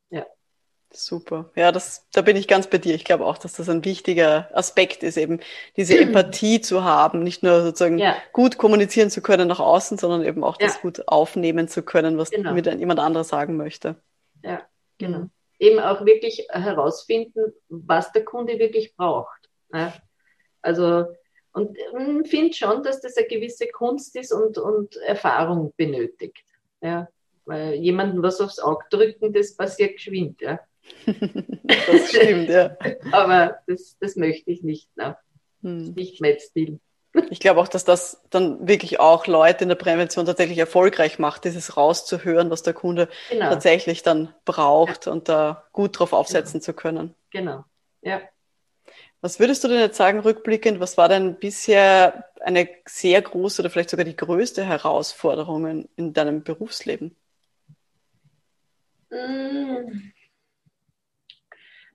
Ja. 0.09 0.25
Super. 0.91 1.51
Ja, 1.55 1.71
das, 1.71 2.07
da 2.13 2.21
bin 2.21 2.35
ich 2.35 2.47
ganz 2.47 2.67
bei 2.67 2.77
dir. 2.77 2.95
Ich 2.95 3.05
glaube 3.05 3.25
auch, 3.25 3.37
dass 3.37 3.53
das 3.53 3.69
ein 3.69 3.85
wichtiger 3.85 4.49
Aspekt 4.53 5.03
ist, 5.03 5.17
eben 5.17 5.39
diese 5.77 5.97
Empathie 5.99 6.61
zu 6.61 6.83
haben, 6.83 7.23
nicht 7.23 7.43
nur 7.43 7.61
sozusagen 7.61 7.97
ja. 7.97 8.15
gut 8.33 8.57
kommunizieren 8.57 9.09
zu 9.09 9.21
können 9.21 9.47
nach 9.47 9.59
außen, 9.59 9.97
sondern 9.97 10.23
eben 10.23 10.43
auch 10.43 10.59
ja. 10.59 10.67
das 10.67 10.81
gut 10.81 11.07
aufnehmen 11.07 11.67
zu 11.67 11.83
können, 11.83 12.17
was 12.17 12.31
genau. 12.31 12.53
mir 12.53 12.61
dann 12.61 12.79
jemand 12.79 12.99
anderes 12.99 13.27
sagen 13.27 13.57
möchte. 13.57 13.95
Ja, 14.43 14.61
genau. 14.97 15.29
Eben 15.59 15.79
auch 15.79 16.05
wirklich 16.05 16.47
herausfinden, 16.49 17.53
was 17.67 18.11
der 18.11 18.23
Kunde 18.23 18.57
wirklich 18.59 18.95
braucht. 18.95 19.49
Ja? 19.73 19.93
Also, 20.61 21.05
und 21.53 21.77
ich 21.77 21.91
hm, 21.91 22.25
finde 22.25 22.53
schon, 22.53 22.83
dass 22.83 23.01
das 23.01 23.17
eine 23.17 23.27
gewisse 23.27 23.67
Kunst 23.67 24.15
ist 24.15 24.31
und, 24.31 24.57
und 24.57 24.95
Erfahrung 24.97 25.73
benötigt. 25.75 26.45
Ja? 26.81 27.09
Weil 27.45 27.75
jemandem 27.75 28.23
was 28.23 28.39
aufs 28.39 28.59
Auge 28.59 28.85
drücken, 28.89 29.33
das 29.33 29.55
passiert 29.55 29.93
geschwind. 29.93 30.41
Ja? 30.41 30.59
das 31.05 32.09
stimmt, 32.09 32.49
ja. 32.49 32.77
Aber 33.11 33.59
das, 33.67 33.97
das 33.99 34.15
möchte 34.15 34.51
ich 34.51 34.63
nicht. 34.63 34.95
Ne? 34.95 35.17
Hm. 35.61 35.93
Nicht 35.93 36.21
mein 36.21 36.39
Stil. 36.39 36.79
Ich 37.29 37.39
glaube 37.39 37.59
auch, 37.59 37.67
dass 37.67 37.85
das 37.85 38.21
dann 38.29 38.67
wirklich 38.67 38.99
auch 38.99 39.25
Leute 39.25 39.63
in 39.63 39.69
der 39.69 39.75
Prävention 39.75 40.25
tatsächlich 40.25 40.59
erfolgreich 40.59 41.17
macht, 41.17 41.43
dieses 41.43 41.75
rauszuhören, 41.75 42.51
was 42.51 42.61
der 42.61 42.73
Kunde 42.73 43.09
genau. 43.29 43.49
tatsächlich 43.49 44.03
dann 44.03 44.33
braucht 44.45 45.07
ja. 45.07 45.11
und 45.11 45.27
da 45.27 45.67
gut 45.73 45.97
drauf 45.97 46.13
aufsetzen 46.13 46.59
genau. 46.59 46.65
zu 46.65 46.73
können. 46.73 47.15
Genau, 47.31 47.65
ja. 48.01 48.21
Was 49.21 49.39
würdest 49.39 49.63
du 49.63 49.67
denn 49.67 49.79
jetzt 49.79 49.97
sagen, 49.97 50.19
rückblickend, 50.19 50.79
was 50.79 50.97
war 50.97 51.09
denn 51.09 51.35
bisher 51.35 52.25
eine 52.39 52.69
sehr 52.85 53.21
große 53.21 53.61
oder 53.61 53.69
vielleicht 53.69 53.89
sogar 53.89 54.05
die 54.05 54.15
größte 54.15 54.63
Herausforderung 54.63 55.89
in 55.95 56.13
deinem 56.13 56.43
Berufsleben? 56.43 57.15
Mmh. 59.09 60.11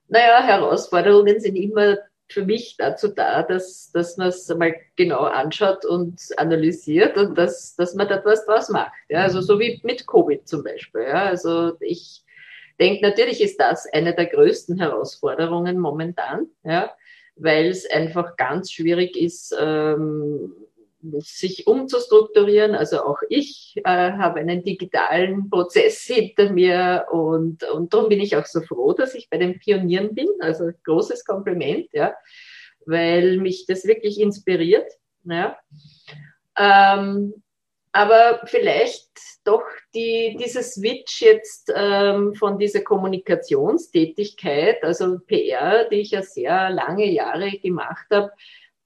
Naja, 0.09 0.42
Herausforderungen 0.42 1.40
sind 1.40 1.56
immer 1.56 1.97
für 2.28 2.45
mich 2.45 2.76
dazu 2.78 3.09
da, 3.09 3.43
dass, 3.43 3.90
dass 3.93 4.16
man 4.16 4.28
es 4.28 4.49
mal 4.49 4.75
genau 4.97 5.21
anschaut 5.21 5.85
und 5.85 6.21
analysiert 6.37 7.16
und 7.16 7.37
dass, 7.37 7.76
dass 7.76 7.95
man 7.95 8.09
da 8.09 8.23
was 8.25 8.47
draus 8.47 8.69
macht. 8.71 8.93
Ja, 9.09 9.23
also 9.23 9.40
so 9.40 9.59
wie 9.61 9.81
mit 9.83 10.07
Covid 10.07 10.49
zum 10.49 10.64
Beispiel. 10.64 11.02
Ja, 11.02 11.26
also 11.26 11.76
ich 11.81 12.25
denke, 12.81 13.02
natürlich 13.07 13.40
ist 13.40 13.61
das 13.61 13.87
eine 13.93 14.14
der 14.14 14.26
größten 14.26 14.78
Herausforderungen 14.78 15.78
momentan, 15.78 16.47
ja, 16.64 16.93
weil 17.37 17.66
es 17.66 17.88
einfach 17.90 18.37
ganz 18.37 18.73
schwierig 18.73 19.16
ist, 19.16 19.54
ähm, 19.59 20.54
sich 21.20 21.66
umzustrukturieren. 21.66 22.75
Also 22.75 23.04
auch 23.04 23.18
ich 23.28 23.75
äh, 23.84 24.12
habe 24.12 24.40
einen 24.40 24.62
digitalen 24.62 25.50
Prozess 25.50 26.02
hinter 26.02 26.50
mir 26.50 27.06
und, 27.11 27.64
und 27.64 27.92
darum 27.92 28.08
bin 28.08 28.20
ich 28.20 28.37
auch 28.37 28.46
so 28.46 28.61
froh, 28.61 28.92
dass 28.92 29.14
ich 29.14 29.28
bei 29.30 29.38
den 29.38 29.58
Pionieren 29.58 30.14
bin. 30.14 30.28
Also 30.40 30.70
großes 30.84 31.25
Kompliment, 31.25 31.88
ja, 31.92 32.14
weil 32.87 33.38
mich 33.38 33.66
das 33.66 33.84
wirklich 33.84 34.20
inspiriert. 34.20 34.90
Ja. 35.25 35.58
Ähm, 36.56 37.34
aber 37.92 38.40
vielleicht 38.46 39.08
doch 39.44 39.62
die, 39.94 40.37
dieser 40.40 40.64
Switch 40.64 41.23
jetzt 41.23 41.73
ähm, 41.75 42.34
von 42.34 42.58
dieser 42.58 42.80
Kommunikationstätigkeit, 42.80 44.82
also 44.82 45.20
PR, 45.20 45.88
die 45.88 46.00
ich 46.00 46.11
ja 46.11 46.23
sehr 46.23 46.70
lange 46.70 47.08
Jahre 47.08 47.52
gemacht 47.58 48.06
habe, 48.11 48.32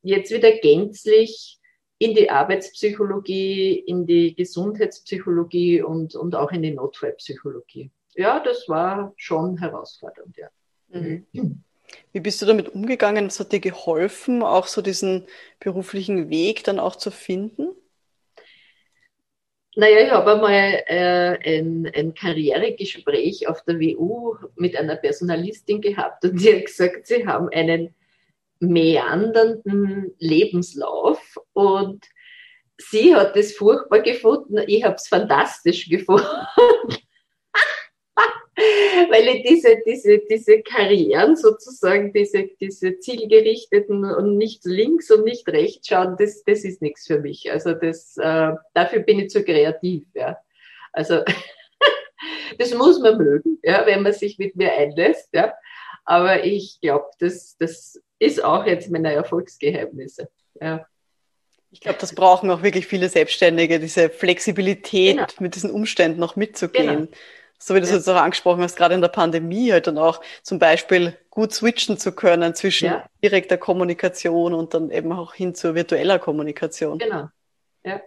jetzt 0.02 0.30
wieder 0.30 0.52
gänzlich 0.52 1.57
in 1.98 2.14
die 2.14 2.30
Arbeitspsychologie, 2.30 3.74
in 3.74 4.06
die 4.06 4.34
Gesundheitspsychologie 4.34 5.82
und, 5.82 6.14
und 6.14 6.34
auch 6.34 6.52
in 6.52 6.62
die 6.62 6.70
Notfallpsychologie. 6.70 7.90
Ja, 8.14 8.40
das 8.40 8.68
war 8.68 9.12
schon 9.16 9.58
herausfordernd, 9.58 10.36
ja. 10.36 10.48
Mhm. 10.88 11.26
Wie 12.12 12.20
bist 12.20 12.40
du 12.40 12.46
damit 12.46 12.68
umgegangen? 12.68 13.26
Was 13.26 13.40
hat 13.40 13.52
dir 13.52 13.60
geholfen, 13.60 14.42
auch 14.42 14.66
so 14.66 14.82
diesen 14.82 15.26
beruflichen 15.60 16.30
Weg 16.30 16.64
dann 16.64 16.78
auch 16.78 16.96
zu 16.96 17.10
finden? 17.10 17.68
Naja, 19.74 20.00
ich 20.00 20.10
habe 20.10 20.32
einmal 20.32 20.82
äh, 20.86 21.58
ein, 21.58 21.90
ein 21.94 22.14
Karrieregespräch 22.14 23.46
auf 23.46 23.62
der 23.62 23.78
WU 23.78 24.34
mit 24.56 24.76
einer 24.76 24.96
Personalistin 24.96 25.80
gehabt 25.80 26.24
und 26.24 26.40
die 26.40 26.56
hat 26.56 26.66
gesagt, 26.66 27.06
sie 27.06 27.26
haben 27.26 27.48
einen 27.50 27.94
meandernden 28.60 30.14
Lebenslauf 30.18 31.38
und 31.52 32.04
sie 32.78 33.14
hat 33.14 33.36
es 33.36 33.56
furchtbar 33.56 34.00
gefunden, 34.00 34.58
ich 34.66 34.84
habe 34.84 34.96
es 34.96 35.08
fantastisch 35.08 35.88
gefunden. 35.88 36.26
Weil 39.10 39.28
ich 39.28 39.42
diese, 39.44 39.76
diese, 39.86 40.18
diese 40.28 40.62
Karrieren 40.62 41.36
sozusagen, 41.36 42.12
diese, 42.12 42.48
diese 42.60 42.98
zielgerichteten 42.98 44.04
und 44.04 44.36
nicht 44.36 44.64
links 44.64 45.12
und 45.12 45.24
nicht 45.24 45.48
rechts 45.48 45.86
schauen, 45.86 46.16
das, 46.18 46.42
das 46.42 46.64
ist 46.64 46.82
nichts 46.82 47.06
für 47.06 47.20
mich. 47.20 47.52
Also 47.52 47.74
das, 47.74 48.16
äh, 48.16 48.52
dafür 48.74 49.00
bin 49.00 49.20
ich 49.20 49.30
zu 49.30 49.44
kreativ. 49.44 50.04
Ja. 50.14 50.38
Also 50.92 51.22
das 52.58 52.74
muss 52.74 52.98
man 52.98 53.18
mögen, 53.18 53.60
ja, 53.62 53.86
wenn 53.86 54.02
man 54.02 54.12
sich 54.12 54.38
mit 54.38 54.56
mir 54.56 54.72
einlässt. 54.72 55.28
Ja. 55.32 55.54
Aber 56.04 56.44
ich 56.44 56.80
glaube, 56.80 57.06
das, 57.20 57.56
das 57.58 58.02
ist 58.18 58.42
auch 58.42 58.66
jetzt 58.66 58.90
meine 58.90 59.12
Erfolgsgeheimnisse. 59.12 60.28
Ja. 60.60 60.86
Ich 61.70 61.80
glaube, 61.80 61.98
das 62.00 62.14
brauchen 62.14 62.50
auch 62.50 62.62
wirklich 62.62 62.86
viele 62.86 63.08
Selbstständige, 63.08 63.78
diese 63.78 64.08
Flexibilität, 64.08 65.16
genau. 65.16 65.26
mit 65.38 65.54
diesen 65.54 65.70
Umständen 65.70 66.18
noch 66.18 66.34
mitzugehen. 66.34 66.96
Genau. 66.96 67.08
So 67.58 67.74
wie 67.74 67.80
du 67.80 67.84
es 67.84 67.90
ja. 67.90 67.96
jetzt 67.96 68.08
auch 68.08 68.16
angesprochen 68.16 68.62
hast, 68.62 68.76
gerade 68.76 68.94
in 68.94 69.00
der 69.00 69.08
Pandemie 69.08 69.72
halt 69.72 69.86
dann 69.86 69.98
auch 69.98 70.20
zum 70.42 70.58
Beispiel 70.58 71.18
gut 71.28 71.52
switchen 71.52 71.98
zu 71.98 72.12
können 72.12 72.54
zwischen 72.54 72.86
ja. 72.86 73.04
direkter 73.22 73.58
Kommunikation 73.58 74.54
und 74.54 74.74
dann 74.74 74.90
eben 74.90 75.12
auch 75.12 75.34
hin 75.34 75.54
zur 75.54 75.74
virtueller 75.74 76.18
Kommunikation. 76.18 76.98
Genau. 76.98 77.28
Ja. 77.84 78.00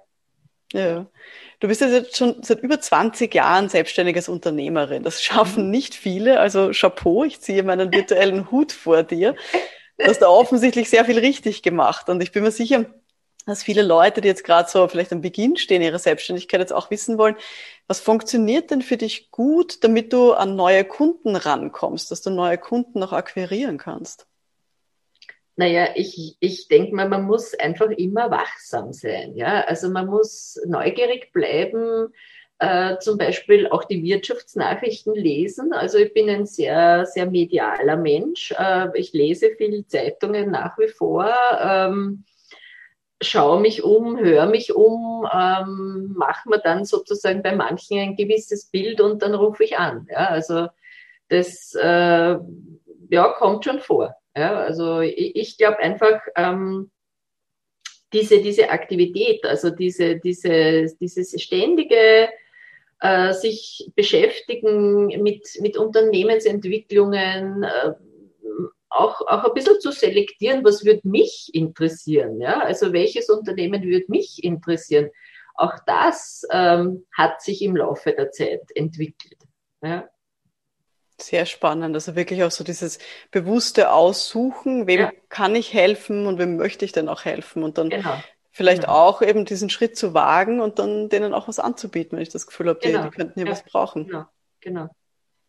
Ja. 0.73 1.05
Du 1.59 1.67
bist 1.67 1.81
jetzt 1.81 2.15
schon 2.17 2.41
seit 2.43 2.61
über 2.61 2.79
20 2.79 3.35
Jahren 3.35 3.69
selbstständiges 3.69 4.29
Unternehmerin. 4.29 5.03
Das 5.03 5.21
schaffen 5.21 5.65
mhm. 5.65 5.71
nicht 5.71 5.95
viele. 5.95 6.39
Also 6.39 6.71
Chapeau, 6.71 7.25
ich 7.25 7.41
ziehe 7.41 7.61
meinen 7.63 7.91
virtuellen 7.91 8.49
Hut 8.51 8.71
vor 8.71 9.03
dir. 9.03 9.35
Du 10.03 10.09
hast 10.09 10.19
da 10.19 10.27
offensichtlich 10.27 10.89
sehr 10.89 11.05
viel 11.05 11.19
richtig 11.19 11.61
gemacht. 11.61 12.09
Und 12.09 12.21
ich 12.21 12.31
bin 12.31 12.43
mir 12.43 12.51
sicher, 12.51 12.85
dass 13.45 13.63
viele 13.63 13.81
Leute, 13.81 14.21
die 14.21 14.27
jetzt 14.27 14.43
gerade 14.43 14.69
so 14.69 14.87
vielleicht 14.87 15.11
am 15.11 15.21
Beginn 15.21 15.57
stehen 15.57 15.81
ihrer 15.81 15.99
Selbstständigkeit, 15.99 16.59
jetzt 16.59 16.73
auch 16.73 16.91
wissen 16.91 17.17
wollen, 17.17 17.35
was 17.87 17.99
funktioniert 17.99 18.71
denn 18.71 18.81
für 18.81 18.97
dich 18.97 19.31
gut, 19.31 19.83
damit 19.83 20.13
du 20.13 20.33
an 20.33 20.55
neue 20.55 20.85
Kunden 20.85 21.35
rankommst, 21.35 22.11
dass 22.11 22.21
du 22.21 22.29
neue 22.29 22.57
Kunden 22.57 22.99
noch 22.99 23.13
akquirieren 23.13 23.77
kannst? 23.77 24.27
Naja, 25.55 25.89
ich, 25.95 26.37
ich 26.39 26.67
denke 26.67 26.95
mal, 26.95 27.09
man 27.09 27.23
muss 27.23 27.53
einfach 27.53 27.89
immer 27.89 28.31
wachsam 28.31 28.93
sein. 28.93 29.35
Ja? 29.35 29.61
Also 29.61 29.89
man 29.89 30.07
muss 30.07 30.59
neugierig 30.65 31.33
bleiben, 31.33 32.13
äh, 32.61 32.99
zum 32.99 33.17
Beispiel 33.17 33.67
auch 33.67 33.85
die 33.85 34.03
Wirtschaftsnachrichten 34.03 35.15
lesen. 35.15 35.73
Also 35.73 35.97
ich 35.97 36.13
bin 36.13 36.29
ein 36.29 36.45
sehr, 36.45 37.07
sehr 37.07 37.25
medialer 37.25 37.97
Mensch. 37.97 38.51
Äh, 38.51 38.89
ich 38.93 39.13
lese 39.13 39.55
viele 39.57 39.87
Zeitungen 39.87 40.51
nach 40.51 40.77
wie 40.77 40.87
vor. 40.87 41.33
Ähm, 41.59 42.23
schaue 43.19 43.59
mich 43.59 43.83
um, 43.83 44.19
höre 44.19 44.45
mich 44.45 44.75
um, 44.75 45.27
ähm, 45.33 46.13
mache 46.15 46.49
mir 46.49 46.59
dann 46.59 46.85
sozusagen 46.85 47.41
bei 47.41 47.55
manchen 47.55 47.97
ein 47.97 48.15
gewisses 48.15 48.67
Bild 48.67 49.01
und 49.01 49.23
dann 49.23 49.33
rufe 49.33 49.63
ich 49.63 49.79
an. 49.79 50.07
Ja, 50.11 50.27
also 50.27 50.67
das 51.29 51.73
äh, 51.73 52.37
ja, 53.09 53.27
kommt 53.39 53.65
schon 53.65 53.79
vor. 53.79 54.13
Ja, 54.37 54.59
also 54.59 54.99
ich, 54.99 55.35
ich 55.35 55.57
glaube 55.57 55.79
einfach, 55.79 56.21
ähm, 56.35 56.91
diese, 58.13 58.39
diese 58.39 58.69
Aktivität, 58.69 59.43
also 59.45 59.71
diese, 59.71 60.19
diese, 60.19 60.85
dieses 60.99 61.41
ständige 61.41 62.29
äh, 63.01 63.33
sich 63.33 63.91
beschäftigen 63.95 65.07
mit, 65.21 65.47
mit 65.59 65.75
Unternehmensentwicklungen, 65.77 67.63
äh, 67.63 67.93
auch, 68.89 69.21
auch 69.21 69.43
ein 69.45 69.53
bisschen 69.53 69.79
zu 69.79 69.91
selektieren, 69.91 70.63
was 70.63 70.85
würde 70.85 71.01
mich 71.07 71.49
interessieren, 71.53 72.39
ja? 72.39 72.59
Also 72.59 72.93
welches 72.93 73.29
Unternehmen 73.29 73.83
würde 73.83 74.05
mich 74.09 74.43
interessieren? 74.43 75.09
Auch 75.55 75.73
das 75.85 76.45
ähm, 76.51 77.05
hat 77.15 77.41
sich 77.41 77.61
im 77.61 77.75
Laufe 77.75 78.11
der 78.11 78.31
Zeit 78.31 78.63
entwickelt. 78.75 79.37
Ja? 79.81 80.09
Sehr 81.19 81.45
spannend. 81.45 81.95
Also 81.95 82.15
wirklich 82.15 82.43
auch 82.43 82.51
so 82.51 82.63
dieses 82.63 82.99
bewusste 83.31 83.91
Aussuchen, 83.91 84.87
wem 84.87 84.99
ja. 84.99 85.11
kann 85.29 85.55
ich 85.55 85.73
helfen 85.73 86.25
und 86.25 86.39
wem 86.39 86.57
möchte 86.57 86.83
ich 86.83 86.91
denn 86.91 87.09
auch 87.09 87.25
helfen 87.25 87.63
und 87.63 87.77
dann 87.77 87.89
genau 87.89 88.17
vielleicht 88.51 88.83
genau. 88.83 88.93
auch 88.93 89.21
eben 89.21 89.45
diesen 89.45 89.69
Schritt 89.69 89.97
zu 89.97 90.13
wagen 90.13 90.61
und 90.61 90.79
dann 90.79 91.09
denen 91.09 91.33
auch 91.33 91.47
was 91.47 91.59
anzubieten, 91.59 92.17
wenn 92.17 92.23
ich 92.23 92.29
das 92.29 92.47
Gefühl 92.47 92.69
habe, 92.69 92.79
genau. 92.79 93.03
die, 93.03 93.09
die, 93.09 93.15
könnten 93.15 93.33
hier 93.35 93.45
ja. 93.45 93.51
was 93.51 93.63
brauchen. 93.63 94.07
Genau, 94.07 94.25
genau. 94.59 94.89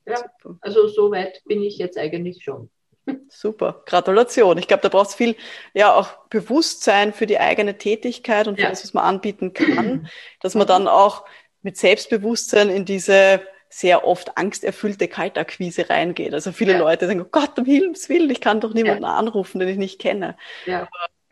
Ja, 0.06 0.16
Super. 0.16 0.56
also 0.60 0.88
so 0.88 1.10
weit 1.10 1.42
bin 1.44 1.62
ich 1.62 1.78
jetzt 1.78 1.98
eigentlich 1.98 2.42
schon. 2.42 2.70
Super, 3.28 3.82
Gratulation. 3.86 4.58
Ich 4.58 4.68
glaube, 4.68 4.82
da 4.82 4.88
braucht 4.88 5.10
es 5.10 5.14
viel, 5.14 5.36
ja, 5.74 5.94
auch 5.94 6.26
Bewusstsein 6.28 7.12
für 7.12 7.26
die 7.26 7.38
eigene 7.38 7.78
Tätigkeit 7.78 8.48
und 8.48 8.56
für 8.56 8.62
ja. 8.62 8.70
das, 8.70 8.84
was 8.84 8.94
man 8.94 9.04
anbieten 9.04 9.52
kann, 9.52 10.08
dass 10.40 10.54
man 10.54 10.66
dann 10.66 10.88
auch 10.88 11.24
mit 11.62 11.76
Selbstbewusstsein 11.76 12.70
in 12.70 12.84
diese 12.84 13.40
sehr 13.68 14.06
oft 14.06 14.36
angsterfüllte 14.36 15.08
Kaltakquise 15.08 15.88
reingeht. 15.88 16.34
Also 16.34 16.52
viele 16.52 16.74
ja. 16.74 16.78
Leute 16.78 17.06
sagen, 17.06 17.22
oh 17.22 17.28
Gott, 17.30 17.58
um 17.58 17.64
Himmels 17.64 18.08
Willen, 18.10 18.28
ich 18.28 18.42
kann 18.42 18.60
doch 18.60 18.74
niemanden 18.74 19.04
ja. 19.04 19.14
anrufen, 19.14 19.60
den 19.60 19.68
ich 19.68 19.78
nicht 19.78 19.98
kenne. 19.98 20.36
Ja. 20.66 20.82
Aber 20.82 20.90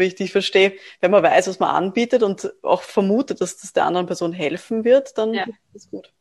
dich 0.09 0.33
verstehe, 0.33 0.73
wenn 1.01 1.11
man 1.11 1.23
weiß, 1.23 1.49
was 1.49 1.61
man 1.61 1.71
anbietet 1.71 2.23
und 2.23 2.53
auch 2.63 2.83
vermutet, 2.83 3.41
dass 3.41 3.57
das 3.59 3.73
der 3.73 3.85
anderen 3.85 4.07
Person 4.07 4.33
helfen 4.33 4.85
wird, 4.85 5.17
dann 5.19 5.35
ja. 5.35 5.47
ist 5.75 5.91
gut. 5.91 6.13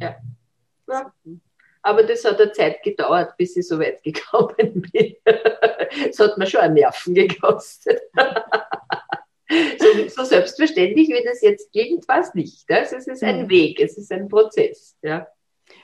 Ja. 0.00 0.16
ja. 0.88 1.12
Aber 1.82 2.02
das 2.02 2.24
hat 2.24 2.40
eine 2.40 2.52
Zeit 2.52 2.82
gedauert, 2.82 3.36
bis 3.36 3.56
ich 3.56 3.66
so 3.66 3.78
weit 3.78 4.02
gekommen 4.02 4.82
bin. 4.92 5.16
Das 5.24 6.18
hat 6.18 6.38
mir 6.38 6.46
schon 6.46 6.60
ein 6.60 6.74
Nerven 6.74 7.14
gekostet. 7.14 8.00
So, 9.80 10.08
so, 10.08 10.22
selbstverständlich, 10.22 11.08
wie 11.08 11.24
das 11.24 11.40
jetzt 11.42 11.72
klingt, 11.72 12.06
war 12.06 12.20
es 12.20 12.34
nicht. 12.34 12.70
Also 12.70 12.94
es 12.94 13.08
ist 13.08 13.24
ein 13.24 13.46
mhm. 13.46 13.50
Weg, 13.50 13.80
es 13.80 13.98
ist 13.98 14.12
ein 14.12 14.28
Prozess. 14.28 14.96
Ja. 15.02 15.26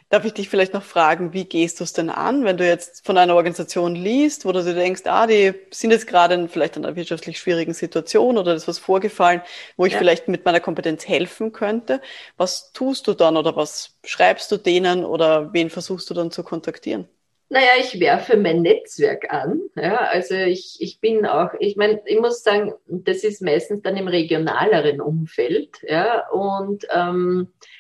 Darf 0.09 0.25
ich 0.25 0.35
dich 0.35 0.49
vielleicht 0.49 0.73
noch 0.73 0.85
fragen, 0.85 1.33
wie 1.33 1.47
gehst 1.47 1.81
du 1.81 1.85
es 1.85 1.93
denn 1.93 2.11
an, 2.11 2.45
wenn 2.45 2.57
du 2.57 2.65
jetzt 2.65 3.05
von 3.05 3.19
einer 3.19 3.35
Organisation 3.35 3.97
liest, 3.97 4.45
wo 4.45 4.53
du 4.53 4.63
dir 4.63 4.75
denkst, 4.75 5.03
ah, 5.07 5.27
die 5.27 5.53
sind 5.73 5.91
jetzt 5.91 6.07
gerade 6.07 6.47
vielleicht 6.47 6.77
in 6.77 6.85
einer 6.85 6.95
wirtschaftlich 6.95 7.41
schwierigen 7.41 7.75
Situation 7.75 8.39
oder 8.39 8.55
ist 8.55 8.69
was 8.69 8.79
vorgefallen, 8.79 9.43
wo 9.77 9.85
ich 9.85 9.95
ja. 9.95 9.99
vielleicht 9.99 10.29
mit 10.29 10.45
meiner 10.45 10.61
Kompetenz 10.61 11.09
helfen 11.09 11.53
könnte. 11.53 12.01
Was 12.37 12.73
tust 12.73 13.09
du 13.09 13.15
dann 13.15 13.37
oder 13.37 13.57
was 13.57 13.99
schreibst 14.05 14.53
du 14.53 14.59
denen 14.59 15.05
oder 15.05 15.53
wen 15.53 15.71
versuchst 15.71 16.09
du 16.09 16.15
dann 16.15 16.31
zu 16.31 16.45
kontaktieren? 16.45 17.09
Naja, 17.49 17.71
ich 17.79 17.99
werfe 18.01 18.37
mein 18.37 18.63
Netzwerk 18.63 19.33
an. 19.33 19.61
Ja, 19.77 19.97
also 19.97 20.35
ich, 20.35 20.79
ich 20.81 21.01
bin 21.01 21.27
auch, 21.27 21.51
ich 21.59 21.77
meine, 21.77 22.01
ich 22.07 22.19
muss 22.21 22.43
sagen, 22.43 22.75
das 22.87 23.25
ist 23.25 23.41
meistens 23.41 23.83
dann 23.83 23.97
im 23.97 24.09
regionaleren 24.09 25.01
Umfeld. 25.01 25.79
Ja, 25.83 26.29
und 26.29 26.87
ähm, 26.93 27.49
äh, 27.61 27.76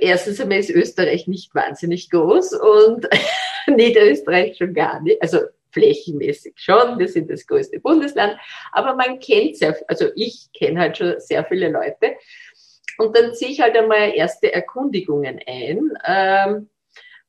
erstens 0.00 0.40
einmal 0.40 0.58
ist 0.58 0.70
Österreich 0.70 1.26
nicht 1.26 1.54
wahnsinnig 1.54 2.10
groß 2.10 2.54
und 2.54 3.08
Niederösterreich 3.66 4.56
schon 4.56 4.74
gar 4.74 5.00
nicht. 5.00 5.20
Also 5.22 5.38
flächenmäßig 5.70 6.54
schon, 6.56 6.98
wir 6.98 7.08
sind 7.08 7.30
das 7.30 7.46
größte 7.46 7.80
Bundesland, 7.80 8.36
aber 8.72 8.94
man 8.94 9.18
kennt 9.18 9.56
sehr, 9.56 9.76
also 9.88 10.06
ich 10.14 10.48
kenne 10.52 10.80
halt 10.80 10.96
schon 10.96 11.14
sehr 11.18 11.44
viele 11.44 11.68
Leute. 11.68 12.16
Und 12.96 13.16
dann 13.16 13.34
ziehe 13.34 13.50
ich 13.50 13.60
halt 13.60 13.76
einmal 13.76 14.14
erste 14.14 14.52
Erkundigungen 14.52 15.40
ein. 15.46 15.92
Ähm, 16.06 16.70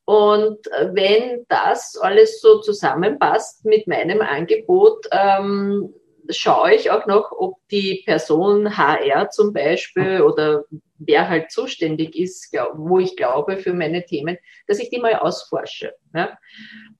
und 0.06 0.60
wenn 0.92 1.46
das 1.50 1.98
alles 2.00 2.40
so 2.40 2.60
zusammenpasst 2.60 3.66
mit 3.66 3.88
meinem 3.88 4.22
Angebot, 4.22 5.08
ähm, 5.12 5.92
schaue 6.30 6.74
ich 6.74 6.92
auch 6.92 7.06
noch, 7.06 7.32
ob 7.32 7.56
die 7.70 8.04
Person 8.06 8.78
HR 8.78 9.30
zum 9.30 9.54
Beispiel 9.54 10.22
oder 10.22 10.66
wer 10.98 11.30
halt 11.30 11.52
zuständig 11.52 12.16
ist, 12.16 12.54
wo 12.74 13.00
ich 13.00 13.16
glaube 13.16 13.58
für 13.58 13.74
meine 13.74 14.06
Themen, 14.06 14.38
dass 14.68 14.80
ich 14.80 14.90
die 14.90 15.00
mal 15.00 15.16
ausforsche. 15.16 15.94
Ja? 16.14 16.38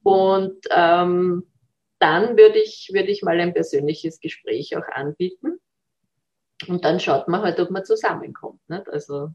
Und 0.04 0.58
ähm, 0.70 1.48
dann 2.00 2.38
würde 2.38 2.60
ich, 2.60 2.90
würde 2.94 3.12
ich 3.12 3.24
mal 3.24 3.40
ein 3.40 3.54
persönliches 3.54 4.20
Gespräch 4.20 4.76
auch 4.78 4.88
anbieten. 4.88 5.60
Und 6.68 6.86
dann 6.86 7.00
schaut 7.00 7.28
man 7.28 7.42
halt, 7.42 7.60
ob 7.60 7.72
man 7.72 7.86
zusammenkommt. 7.86 8.60
Nicht? 8.70 8.88
Also, 8.90 9.30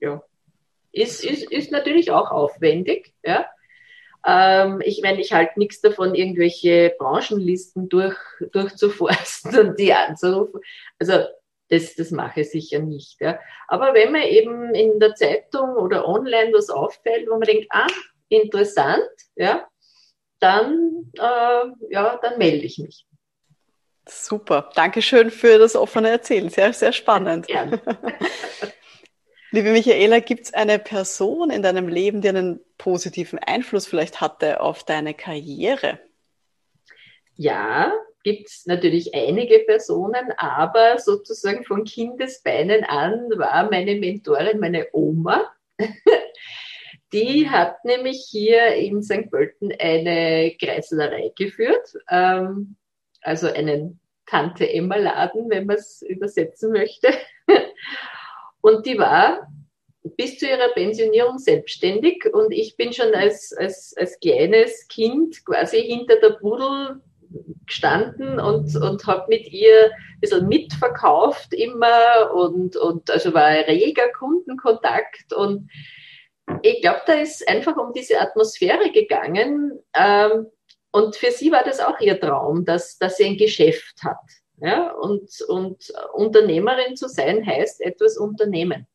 ja. 0.00 0.22
Ist, 0.92 1.24
ist, 1.24 1.50
ist 1.50 1.72
natürlich 1.72 2.10
auch 2.10 2.30
aufwendig, 2.30 3.14
ja. 3.22 3.46
Ähm, 4.26 4.82
ich 4.84 5.00
meine, 5.02 5.20
ich 5.20 5.32
halte 5.32 5.58
nichts 5.58 5.80
davon, 5.80 6.14
irgendwelche 6.14 6.94
Branchenlisten 6.98 7.88
durch, 7.88 8.16
durchzuforsten 8.52 9.58
und 9.58 9.78
die 9.78 9.92
anzurufen. 9.92 10.60
Also 10.98 11.24
das, 11.68 11.94
das 11.94 12.10
mache 12.10 12.40
ich 12.40 12.50
sicher 12.50 12.80
nicht. 12.80 13.20
Ja. 13.20 13.38
Aber 13.68 13.94
wenn 13.94 14.12
mir 14.12 14.28
eben 14.28 14.74
in 14.74 14.98
der 14.98 15.14
Zeitung 15.14 15.76
oder 15.76 16.06
online 16.08 16.52
was 16.52 16.70
auffällt, 16.70 17.28
wo 17.28 17.34
man 17.34 17.42
denkt, 17.42 17.66
ah, 17.70 17.86
interessant, 18.28 19.08
ja, 19.36 19.66
dann, 20.40 21.12
äh, 21.14 21.64
ja, 21.90 22.18
dann 22.20 22.38
melde 22.38 22.66
ich 22.66 22.78
mich. 22.78 23.06
Super. 24.08 24.70
Dankeschön 24.74 25.30
für 25.30 25.58
das 25.58 25.74
offene 25.74 26.10
Erzählen. 26.10 26.48
Sehr, 26.48 26.72
sehr 26.72 26.92
spannend. 26.92 27.48
Ja. 27.48 27.66
Liebe 29.56 29.72
Michaela, 29.72 30.20
gibt 30.20 30.44
es 30.44 30.52
eine 30.52 30.78
Person 30.78 31.48
in 31.48 31.62
deinem 31.62 31.88
Leben, 31.88 32.20
die 32.20 32.28
einen 32.28 32.60
positiven 32.76 33.38
Einfluss 33.38 33.86
vielleicht 33.86 34.20
hatte 34.20 34.60
auf 34.60 34.84
deine 34.84 35.14
Karriere? 35.14 35.98
Ja, 37.36 37.90
gibt 38.22 38.48
es 38.50 38.66
natürlich 38.66 39.14
einige 39.14 39.60
Personen, 39.60 40.30
aber 40.36 40.98
sozusagen 40.98 41.64
von 41.64 41.84
Kindesbeinen 41.84 42.84
an 42.84 43.30
war 43.36 43.70
meine 43.70 43.94
Mentorin 43.94 44.60
meine 44.60 44.88
Oma. 44.92 45.50
Die 47.14 47.48
hat 47.48 47.82
nämlich 47.82 48.26
hier 48.30 48.74
in 48.74 49.02
St. 49.02 49.30
Pölten 49.30 49.72
eine 49.80 50.54
Kreislerei 50.60 51.32
geführt, 51.34 51.94
ähm, 52.10 52.76
also 53.22 53.50
einen 53.50 54.00
Tante-Emma-Laden, 54.26 55.48
wenn 55.48 55.64
man 55.64 55.76
es 55.76 56.02
übersetzen 56.02 56.72
möchte. 56.72 57.08
Und 58.66 58.84
die 58.84 58.98
war 58.98 59.46
bis 60.16 60.40
zu 60.40 60.48
ihrer 60.48 60.70
Pensionierung 60.70 61.38
selbstständig 61.38 62.26
und 62.32 62.50
ich 62.50 62.76
bin 62.76 62.92
schon 62.92 63.14
als, 63.14 63.54
als, 63.56 63.94
als 63.96 64.18
kleines 64.18 64.88
Kind 64.88 65.44
quasi 65.46 65.80
hinter 65.82 66.16
der 66.16 66.30
Pudel 66.30 67.00
gestanden 67.64 68.40
und, 68.40 68.74
und 68.74 69.06
habe 69.06 69.26
mit 69.28 69.46
ihr 69.52 69.92
ein 69.92 70.20
bisschen 70.20 70.48
mitverkauft 70.48 71.54
immer 71.54 72.32
und, 72.34 72.76
und 72.76 73.08
also 73.08 73.32
war 73.34 73.44
ein 73.44 73.66
reger 73.66 74.08
Kundenkontakt 74.18 75.32
und 75.32 75.70
ich 76.62 76.80
glaube, 76.80 77.02
da 77.06 77.12
ist 77.12 77.48
einfach 77.48 77.76
um 77.76 77.92
diese 77.92 78.20
Atmosphäre 78.20 78.90
gegangen 78.90 79.78
ähm, 79.96 80.48
und 80.90 81.14
für 81.14 81.30
sie 81.30 81.52
war 81.52 81.62
das 81.62 81.78
auch 81.78 82.00
ihr 82.00 82.18
Traum, 82.18 82.64
dass, 82.64 82.98
dass 82.98 83.16
sie 83.16 83.26
ein 83.26 83.36
Geschäft 83.36 84.02
hat. 84.02 84.18
Ja? 84.60 84.92
Und, 84.92 85.40
und 85.48 85.92
Unternehmerin 86.12 86.96
zu 86.96 87.08
sein 87.08 87.46
heißt 87.46 87.80
etwas 87.80 88.16
unternehmen. 88.16 88.86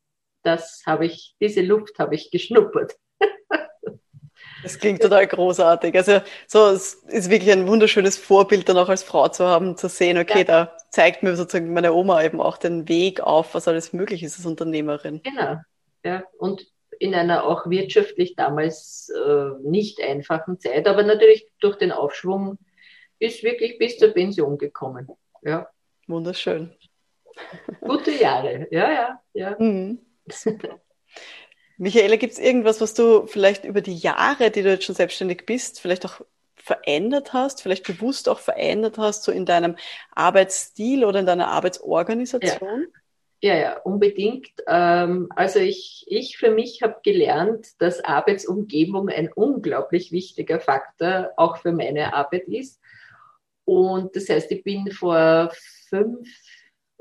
Das 0.44 0.84
habe 0.86 1.06
ich, 1.06 1.36
diese 1.40 1.62
Luft 1.62 2.00
habe 2.00 2.16
ich 2.16 2.32
geschnuppert. 2.32 2.96
Das 4.64 4.78
klingt 4.78 5.02
total 5.02 5.26
großartig. 5.26 5.96
Also 5.96 6.22
so, 6.46 6.68
es 6.68 6.94
ist 6.94 7.30
wirklich 7.30 7.52
ein 7.52 7.68
wunderschönes 7.68 8.18
Vorbild 8.18 8.70
dann 8.70 8.78
auch 8.78 8.90
als 8.90 9.02
Frau 9.04 9.28
zu 9.28 9.46
haben, 9.46 9.76
zu 9.76 9.90
sehen, 9.90 10.18
okay, 10.18 10.40
ja. 10.40 10.44
da 10.44 10.78
zeigt 10.92 11.24
mir 11.24 11.36
sozusagen 11.36 11.74
meine 11.74 11.94
Oma 11.94 12.24
eben 12.24 12.40
auch 12.40 12.58
den 12.58 12.88
Weg 12.88 13.22
auf, 13.22 13.56
was 13.56 13.68
alles 13.68 13.94
möglich 13.94 14.24
ist 14.24 14.38
als 14.38 14.46
Unternehmerin. 14.46 15.22
Genau. 15.24 15.58
Ja, 16.04 16.24
und 16.38 16.68
in 17.00 17.16
einer 17.16 17.46
auch 17.46 17.68
wirtschaftlich 17.70 18.36
damals 18.36 19.10
äh, 19.10 19.50
nicht 19.64 20.02
einfachen 20.02 20.60
Zeit, 20.60 20.88
aber 20.88 21.04
natürlich 21.04 21.48
durch 21.60 21.78
den 21.78 21.92
Aufschwung 21.92 22.60
ist 23.18 23.44
wirklich 23.44 23.80
bis 23.80 23.98
zur 23.98 24.10
Pension 24.10 24.58
gekommen. 24.58 25.08
Ja. 25.42 25.68
Wunderschön. 26.08 26.74
Gute 27.82 28.12
Jahre, 28.12 28.68
ja, 28.72 28.92
ja, 28.92 29.22
ja. 29.34 29.56
Mhm. 29.60 30.00
Super. 30.28 30.80
Michaela, 31.78 32.16
gibt 32.16 32.34
es 32.34 32.40
irgendwas, 32.40 32.80
was 32.80 32.94
du 32.94 33.26
vielleicht 33.26 33.66
über 33.66 33.82
die 33.82 33.96
Jahre, 33.96 34.52
die 34.52 34.62
du 34.62 34.70
jetzt 34.70 34.86
schon 34.86 34.96
selbstständig 34.96 35.46
bist, 35.48 35.80
vielleicht 35.80 36.06
auch 36.06 36.22
verändert 36.56 37.34
hast, 37.34 37.64
vielleicht 37.64 37.88
bewusst 37.88 38.30
auch 38.30 38.40
verändert 38.40 38.98
hast, 38.98 39.24
so 39.24 39.32
in 39.32 39.46
deinem 39.46 39.76
Arbeitsstil 40.12 41.06
oder 41.06 41.20
in 41.20 41.26
deiner 41.26 41.48
Arbeitsorganisation? 41.48 42.88
Ja, 43.42 43.56
ja, 43.56 43.60
ja 43.60 43.78
unbedingt. 43.80 44.52
Ähm, 44.68 45.30
also 45.36 45.60
ich, 45.60 46.06
ich 46.08 46.38
für 46.38 46.52
mich 46.52 46.84
habe 46.84 46.98
gelernt, 47.04 47.82
dass 47.82 48.04
Arbeitsumgebung 48.04 49.10
ein 49.10 49.32
unglaublich 49.34 50.12
wichtiger 50.12 50.60
Faktor 50.60 51.32
auch 51.38 51.58
für 51.58 51.72
meine 51.72 52.14
Arbeit 52.14 52.48
ist. 52.48 52.80
Und 53.66 54.16
das 54.16 54.30
heißt, 54.30 54.52
ich 54.52 54.64
bin 54.64 54.92
vor 54.92 55.52
fünf 55.90 56.28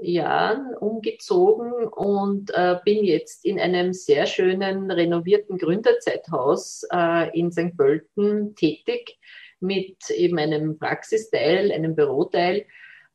Jahren 0.03 0.75
umgezogen 0.77 1.73
und 1.89 2.51
äh, 2.55 2.77
bin 2.85 3.05
jetzt 3.05 3.45
in 3.45 3.61
einem 3.61 3.93
sehr 3.93 4.27
schönen 4.27 4.91
renovierten 4.91 5.59
Gründerzeithaus 5.59 6.87
äh, 6.93 7.39
in 7.39 7.53
St. 7.53 7.77
Pölten 7.77 8.55
tätig 8.55 9.19
mit 9.61 10.11
eben 10.11 10.39
einem 10.39 10.79
Praxisteil, 10.79 11.71
einem 11.71 11.95
Büroteil 11.95 12.67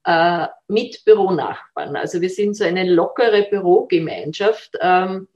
äh, 0.05 0.47
mit 0.67 1.03
Büronachbarn. 1.05 1.95
Also 1.95 2.21
wir 2.21 2.29
sind 2.29 2.55
so 2.55 2.63
eine 2.63 2.83
lockere 2.89 3.47
Bürogemeinschaft. 3.49 4.77
Ähm, 4.79 5.27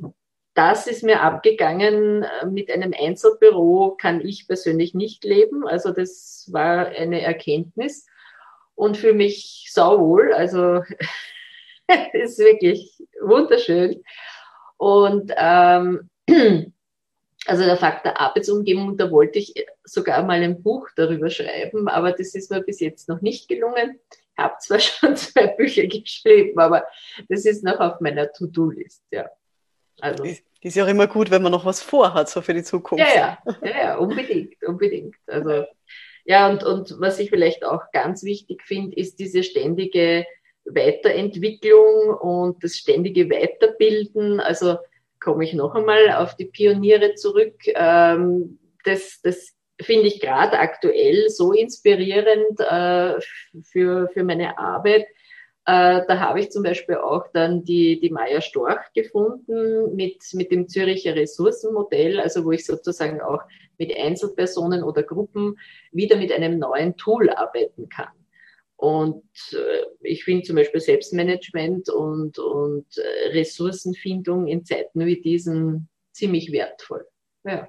das 0.60 0.88
ist 0.88 1.04
mir 1.04 1.22
abgegangen. 1.22 2.26
Mit 2.52 2.70
einem 2.70 2.94
Einzelbüro 2.94 3.96
kann 3.98 4.20
ich 4.20 4.46
persönlich 4.46 4.94
nicht 4.94 5.24
leben. 5.24 5.66
Also 5.66 5.92
das 5.92 6.50
war 6.52 6.88
eine 6.88 7.22
Erkenntnis. 7.22 8.06
und 8.76 8.98
fühle 8.98 9.14
mich 9.14 9.70
sauwohl. 9.72 10.34
Also 10.34 10.84
ist 12.14 12.40
wirklich 12.40 13.02
wunderschön. 13.22 14.04
Und 14.76 15.32
ähm, 15.38 16.10
also 17.46 17.64
der 17.64 17.78
Faktor 17.78 18.20
Arbeitsumgebung, 18.20 18.98
da 18.98 19.12
wollte 19.12 19.40
ich 19.40 19.66
sogar 19.86 20.24
mal 20.24 20.44
ein 20.44 20.62
Buch 20.62 20.90
darüber 20.94 21.30
schreiben, 21.30 21.88
aber 21.88 22.12
das 22.12 22.36
ist 22.36 22.52
mir 22.52 22.62
bis 22.62 22.82
jetzt 22.82 23.08
noch 23.08 23.22
nicht 23.22 23.48
gelungen. 23.48 23.98
Ich 24.12 24.44
habe 24.44 24.56
zwar 24.60 24.80
schon 24.82 25.16
zwei 25.16 25.48
Bücher 25.48 25.88
geschrieben, 25.88 26.60
aber 26.60 26.86
das 27.30 27.46
ist 27.46 27.64
noch 27.64 27.80
auf 27.80 28.02
meiner 28.02 28.30
To-Do-List, 28.34 29.06
ja. 29.12 29.30
Also. 30.02 30.24
Die, 30.24 30.38
ist 30.62 30.76
ja 30.76 30.84
auch 30.84 30.90
immer 30.90 31.08
gut, 31.08 31.32
wenn 31.32 31.42
man 31.42 31.52
noch 31.52 31.66
was 31.66 31.82
vorhat, 31.82 32.30
so 32.30 32.42
für 32.42 32.54
die 32.54 32.64
Zukunft. 32.64 33.06
Ja, 33.06 33.38
ja, 33.46 33.58
ja, 33.64 33.78
ja 33.78 33.98
unbedingt, 33.98 34.62
unbedingt. 34.64 35.16
Also, 35.26 35.66
ja, 36.26 36.50
und, 36.50 36.64
und 36.64 37.00
was 37.00 37.20
ich 37.20 37.30
vielleicht 37.30 37.64
auch 37.64 37.92
ganz 37.94 38.24
wichtig 38.24 38.64
finde, 38.64 38.96
ist 38.98 39.20
diese 39.20 39.44
ständige 39.44 40.26
Weiterentwicklung 40.66 42.14
und 42.20 42.64
das 42.64 42.76
ständige 42.76 43.30
Weiterbilden. 43.30 44.40
Also 44.40 44.78
komme 45.20 45.44
ich 45.44 45.54
noch 45.54 45.76
einmal 45.76 46.12
auf 46.12 46.36
die 46.36 46.46
Pioniere 46.46 47.16
zurück. 47.16 47.56
Ähm, 47.68 48.60
das, 48.84 49.22
das 49.24 49.56
finde 49.82 50.08
ich 50.08 50.20
gerade 50.20 50.60
aktuell 50.60 51.30
so 51.30 51.54
inspirierend 51.54 52.60
äh, 52.60 53.20
für, 53.64 54.10
für 54.10 54.24
meine 54.24 54.58
Arbeit. 54.58 55.08
Äh, 55.70 56.04
da 56.08 56.20
habe 56.20 56.40
ich 56.40 56.50
zum 56.50 56.64
Beispiel 56.64 56.96
auch 56.96 57.28
dann 57.32 57.64
die, 57.64 58.00
die 58.00 58.10
Maya 58.10 58.42
Storch 58.42 58.92
gefunden 58.96 59.96
mit, 59.96 60.24
mit 60.34 60.52
dem 60.52 60.68
Züricher 60.68 61.16
Ressourcenmodell, 61.16 62.20
also 62.20 62.44
wo 62.44 62.52
ich 62.52 62.66
sozusagen 62.66 63.22
auch 63.22 63.42
mit 63.78 63.96
Einzelpersonen 63.96 64.82
oder 64.82 65.04
Gruppen 65.04 65.60
wieder 65.92 66.18
mit 66.18 66.32
einem 66.32 66.58
neuen 66.58 66.98
Tool 66.98 67.30
arbeiten 67.30 67.88
kann. 67.88 68.08
Und 68.78 69.24
äh, 69.52 69.86
ich 70.02 70.24
finde 70.24 70.44
zum 70.44 70.56
Beispiel 70.56 70.80
Selbstmanagement 70.80 71.90
und, 71.90 72.40
und 72.40 72.88
äh, 72.98 73.38
Ressourcenfindung 73.38 74.48
in 74.48 74.66
Zeiten 74.66 75.06
wie 75.06 75.22
diesen 75.22 75.88
ziemlich 76.14 76.52
wertvoll. 76.52 77.06
Ja. 77.44 77.68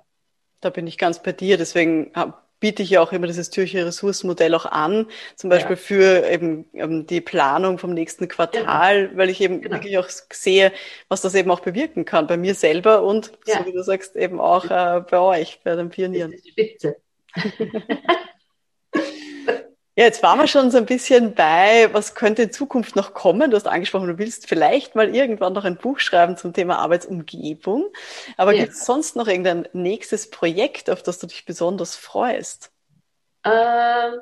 Da 0.63 0.71
bin 0.71 0.87
ich 0.87 0.97
ganz 0.97 1.23
bei 1.23 1.33
dir. 1.33 1.59
Deswegen 1.59 2.13
biete 2.61 2.83
ich 2.83 2.91
ja 2.91 3.01
auch 3.01 3.13
immer 3.13 3.27
dieses 3.27 3.51
Türche 3.51 3.85
Ressourcenmodell 3.85 4.55
auch 4.55 4.67
an, 4.67 5.07
zum 5.35 5.51
Beispiel 5.51 5.77
ja. 5.77 5.83
für 5.83 6.31
eben 6.31 6.67
ähm, 6.75 7.07
die 7.07 7.21
Planung 7.21 7.79
vom 7.79 7.93
nächsten 7.93 8.29
Quartal, 8.29 9.09
genau. 9.09 9.19
weil 9.19 9.31
ich 9.31 9.41
eben 9.41 9.61
genau. 9.63 9.77
wirklich 9.77 9.99
auch 9.99 10.09
sehe, 10.09 10.73
was 11.09 11.23
das 11.23 11.35
eben 11.35 11.51
auch 11.51 11.61
bewirken 11.61 12.05
kann 12.05 12.27
bei 12.27 12.37
mir 12.37 12.55
selber 12.55 13.03
und, 13.03 13.33
ja. 13.47 13.59
so 13.59 13.67
wie 13.67 13.73
du 13.73 13.83
sagst, 13.83 14.15
eben 14.17 14.41
auch 14.41 14.67
äh, 14.67 15.03
bei 15.11 15.19
euch, 15.19 15.61
bei 15.65 15.75
den 15.75 15.89
Pionieren. 15.89 16.35
Spitze. 16.47 16.97
Ja, 20.01 20.07
jetzt 20.07 20.23
waren 20.23 20.39
wir 20.39 20.47
schon 20.47 20.71
so 20.71 20.79
ein 20.79 20.87
bisschen 20.87 21.35
bei, 21.35 21.93
was 21.93 22.15
könnte 22.15 22.45
in 22.45 22.53
Zukunft 22.53 22.97
noch 22.97 23.13
kommen. 23.13 23.51
Du 23.51 23.57
hast 23.59 23.67
angesprochen, 23.67 24.09
du 24.09 24.17
willst 24.17 24.49
vielleicht 24.49 24.95
mal 24.95 25.15
irgendwann 25.15 25.53
noch 25.53 25.67
ein 25.67 25.77
Buch 25.77 25.99
schreiben 25.99 26.39
zum 26.39 26.55
Thema 26.55 26.79
Arbeitsumgebung. 26.79 27.85
Aber 28.39 28.55
ja. 28.55 28.63
gibt 28.63 28.73
es 28.73 28.87
sonst 28.87 29.15
noch 29.15 29.29
irgendein 29.29 29.69
nächstes 29.75 30.31
Projekt, 30.31 30.89
auf 30.89 31.03
das 31.03 31.19
du 31.19 31.27
dich 31.27 31.45
besonders 31.45 31.97
freust? 31.97 32.73
Ähm, 33.45 34.21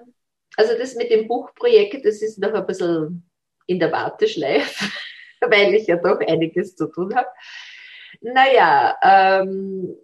also 0.56 0.76
das 0.76 0.96
mit 0.96 1.12
dem 1.12 1.28
Buchprojekt, 1.28 2.04
das 2.04 2.22
ist 2.22 2.40
noch 2.40 2.54
ein 2.54 2.66
bisschen 2.66 3.30
in 3.68 3.78
der 3.78 3.92
Warteschleife, 3.92 4.84
weil 5.42 5.74
ich 5.74 5.86
ja 5.86 5.94
doch 5.94 6.18
einiges 6.26 6.74
zu 6.74 6.88
tun 6.88 7.14
habe. 7.14 7.28
Naja, 8.20 8.96
ähm, 9.00 9.96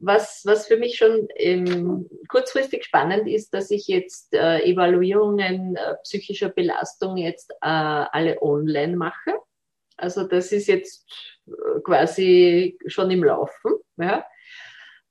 was, 0.00 0.42
was 0.46 0.66
für 0.66 0.76
mich 0.76 0.96
schon 0.96 1.28
ähm, 1.36 2.08
kurzfristig 2.28 2.84
spannend 2.84 3.28
ist, 3.28 3.52
dass 3.54 3.70
ich 3.70 3.86
jetzt 3.86 4.34
äh, 4.34 4.62
Evaluierungen 4.64 5.76
äh, 5.76 5.94
psychischer 6.02 6.48
Belastung 6.48 7.18
jetzt 7.18 7.52
äh, 7.52 7.56
alle 7.60 8.40
online 8.42 8.96
mache. 8.96 9.34
Also 9.96 10.24
das 10.24 10.52
ist 10.52 10.66
jetzt 10.66 11.06
äh, 11.46 11.80
quasi 11.84 12.78
schon 12.86 13.10
im 13.10 13.22
Laufen. 13.22 13.74
Ja. 13.98 14.24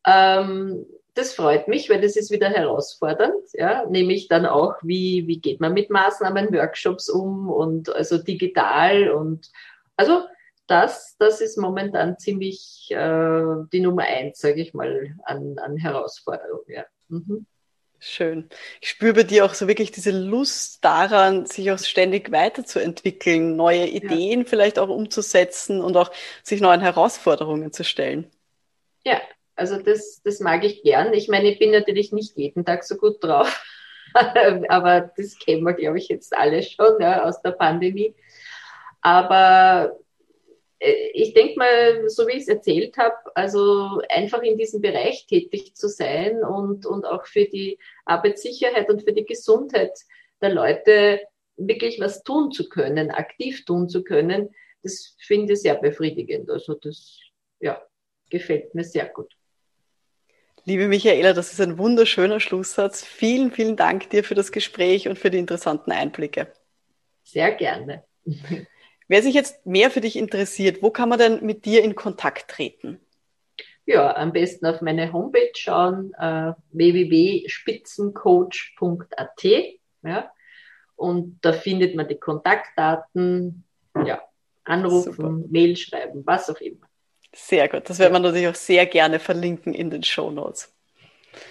Ähm, 0.05 0.85
das 1.13 1.33
freut 1.33 1.67
mich, 1.67 1.89
weil 1.89 2.01
das 2.01 2.15
ist 2.15 2.31
wieder 2.31 2.49
herausfordernd, 2.49 3.43
ja, 3.53 3.85
nämlich 3.89 4.27
dann 4.29 4.45
auch, 4.45 4.75
wie, 4.81 5.27
wie 5.27 5.41
geht 5.41 5.59
man 5.59 5.73
mit 5.73 5.89
Maßnahmen, 5.89 6.53
Workshops 6.53 7.09
um 7.09 7.49
und 7.49 7.93
also 7.93 8.17
digital 8.17 9.09
und 9.09 9.51
also 9.97 10.21
das, 10.69 11.15
das 11.17 11.41
ist 11.41 11.57
momentan 11.57 12.17
ziemlich 12.19 12.87
äh, 12.91 13.55
die 13.73 13.79
Nummer 13.81 14.03
eins, 14.03 14.39
sage 14.39 14.61
ich 14.61 14.73
mal, 14.73 15.15
an, 15.23 15.57
an 15.57 15.77
Herausforderungen. 15.77 16.63
Ja. 16.67 16.85
Mhm. 17.07 17.45
Schön. 18.01 18.47
Ich 18.79 18.89
spüre 18.89 19.13
bei 19.13 19.23
dir 19.23 19.43
auch 19.43 19.53
so 19.53 19.67
wirklich 19.67 19.91
diese 19.91 20.11
Lust 20.11 20.85
daran, 20.85 21.45
sich 21.45 21.71
auch 21.71 21.79
ständig 21.79 22.31
weiterzuentwickeln, 22.31 23.57
neue 23.57 23.87
Ideen 23.87 24.41
ja. 24.41 24.45
vielleicht 24.47 24.79
auch 24.79 24.87
umzusetzen 24.87 25.81
und 25.81 25.97
auch 25.97 26.11
sich 26.41 26.61
neuen 26.61 26.79
Herausforderungen 26.79 27.73
zu 27.73 27.83
stellen. 27.83 28.31
Ja, 29.03 29.19
also 29.55 29.81
das, 29.81 30.21
das 30.23 30.39
mag 30.39 30.63
ich 30.63 30.83
gern. 30.83 31.13
Ich 31.13 31.27
meine, 31.27 31.49
ich 31.49 31.59
bin 31.59 31.71
natürlich 31.71 32.13
nicht 32.13 32.37
jeden 32.37 32.63
Tag 32.63 32.85
so 32.85 32.95
gut 32.95 33.21
drauf, 33.21 33.65
aber 34.69 35.11
das 35.17 35.37
kennen 35.37 35.63
wir, 35.63 35.73
glaube 35.73 35.97
ich, 35.97 36.07
jetzt 36.07 36.33
alle 36.37 36.63
schon 36.63 37.01
ja, 37.01 37.23
aus 37.23 37.41
der 37.41 37.51
Pandemie. 37.51 38.15
Aber 39.01 39.97
ich 40.79 41.33
denke 41.33 41.57
mal, 41.57 42.09
so 42.09 42.27
wie 42.27 42.33
ich 42.33 42.43
es 42.43 42.47
erzählt 42.47 42.97
habe, 42.97 43.15
also 43.35 44.01
einfach 44.09 44.41
in 44.41 44.57
diesem 44.57 44.81
Bereich 44.81 45.25
tätig 45.27 45.75
zu 45.75 45.89
sein 45.89 46.43
und, 46.43 46.85
und 46.85 47.05
auch 47.05 47.25
für 47.25 47.45
die 47.45 47.77
Arbeitssicherheit 48.05 48.89
und 48.89 49.03
für 49.03 49.13
die 49.13 49.25
Gesundheit 49.25 49.91
der 50.41 50.51
Leute 50.51 51.21
wirklich 51.57 51.99
was 51.99 52.23
tun 52.23 52.51
zu 52.51 52.69
können, 52.69 53.11
aktiv 53.11 53.65
tun 53.65 53.89
zu 53.89 54.03
können, 54.03 54.55
das 54.81 55.15
finde 55.19 55.53
ich 55.53 55.61
sehr 55.61 55.75
befriedigend. 55.75 56.49
Also 56.49 56.75
das, 56.75 57.19
ja, 57.59 57.81
gefällt 58.29 58.73
mir 58.73 58.85
sehr 58.85 59.07
gut. 59.07 59.35
Liebe 60.63 60.87
Michaela, 60.87 61.33
das 61.33 61.51
ist 61.51 61.59
ein 61.59 61.77
wunderschöner 61.77 62.39
Schlusssatz. 62.39 63.03
Vielen, 63.03 63.51
vielen 63.51 63.75
Dank 63.75 64.09
dir 64.11 64.23
für 64.23 64.35
das 64.35 64.51
Gespräch 64.51 65.07
und 65.09 65.17
für 65.17 65.29
die 65.29 65.39
interessanten 65.39 65.91
Einblicke. 65.91 66.53
Sehr 67.23 67.51
gerne. 67.51 68.03
Wer 69.09 69.21
sich 69.23 69.33
jetzt 69.33 69.65
mehr 69.65 69.91
für 69.91 69.99
dich 70.01 70.15
interessiert, 70.15 70.83
wo 70.83 70.91
kann 70.91 71.09
man 71.09 71.17
denn 71.17 71.43
mit 71.43 71.65
dir 71.65 71.83
in 71.83 71.95
Kontakt 71.95 72.51
treten? 72.51 72.99
Ja, 73.87 74.15
am 74.15 74.31
besten 74.31 74.67
auf 74.67 74.81
meine 74.81 75.11
Homepage 75.11 75.49
schauen, 75.55 76.13
äh, 76.13 76.53
www.spitzencoach.at. 76.71 79.43
Ja, 80.03 80.31
und 80.95 81.39
da 81.41 81.53
findet 81.53 81.95
man 81.95 82.07
die 82.07 82.19
Kontaktdaten, 82.19 83.63
ja, 84.05 84.21
anrufen, 84.63 85.13
Super. 85.13 85.31
Mail 85.49 85.75
schreiben, 85.75 86.21
was 86.27 86.51
auch 86.51 86.61
immer. 86.61 86.87
Sehr 87.33 87.67
gut. 87.67 87.89
Das 87.89 87.97
wird 87.97 88.11
man 88.11 88.21
natürlich 88.21 88.47
auch 88.47 88.55
sehr 88.55 88.85
gerne 88.85 89.19
verlinken 89.19 89.73
in 89.73 89.89
den 89.89 90.03
Show 90.03 90.29
Notes. 90.29 90.71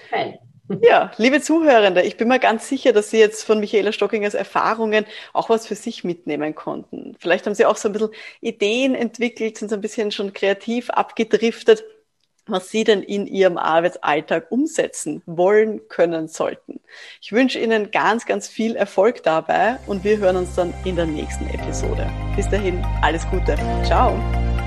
Fein. 0.08 0.38
Ja, 0.82 1.12
liebe 1.16 1.40
Zuhörende, 1.40 2.02
ich 2.02 2.16
bin 2.16 2.28
mir 2.28 2.38
ganz 2.38 2.68
sicher, 2.68 2.92
dass 2.92 3.10
Sie 3.10 3.18
jetzt 3.18 3.44
von 3.44 3.60
Michaela 3.60 3.92
Stockingers 3.92 4.34
Erfahrungen 4.34 5.06
auch 5.32 5.48
was 5.48 5.66
für 5.66 5.74
sich 5.74 6.04
mitnehmen 6.04 6.54
konnten. 6.54 7.16
Vielleicht 7.18 7.46
haben 7.46 7.54
Sie 7.54 7.64
auch 7.64 7.76
so 7.76 7.88
ein 7.88 7.92
bisschen 7.92 8.10
Ideen 8.40 8.94
entwickelt, 8.94 9.56
sind 9.56 9.68
so 9.68 9.76
ein 9.76 9.80
bisschen 9.80 10.10
schon 10.10 10.32
kreativ 10.32 10.90
abgedriftet, 10.90 11.84
was 12.46 12.70
Sie 12.70 12.84
denn 12.84 13.02
in 13.02 13.26
Ihrem 13.26 13.56
Arbeitsalltag 13.56 14.50
umsetzen 14.50 15.22
wollen, 15.26 15.88
können, 15.88 16.28
sollten. 16.28 16.80
Ich 17.20 17.32
wünsche 17.32 17.58
Ihnen 17.58 17.90
ganz, 17.90 18.26
ganz 18.26 18.48
viel 18.48 18.76
Erfolg 18.76 19.22
dabei 19.22 19.78
und 19.86 20.04
wir 20.04 20.18
hören 20.18 20.36
uns 20.36 20.54
dann 20.54 20.74
in 20.84 20.96
der 20.96 21.06
nächsten 21.06 21.48
Episode. 21.48 22.10
Bis 22.36 22.48
dahin, 22.48 22.84
alles 23.02 23.26
Gute. 23.30 23.56
Ciao. 23.84 24.18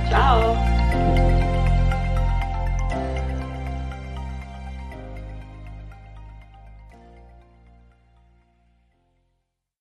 Ciao. 0.09 1.30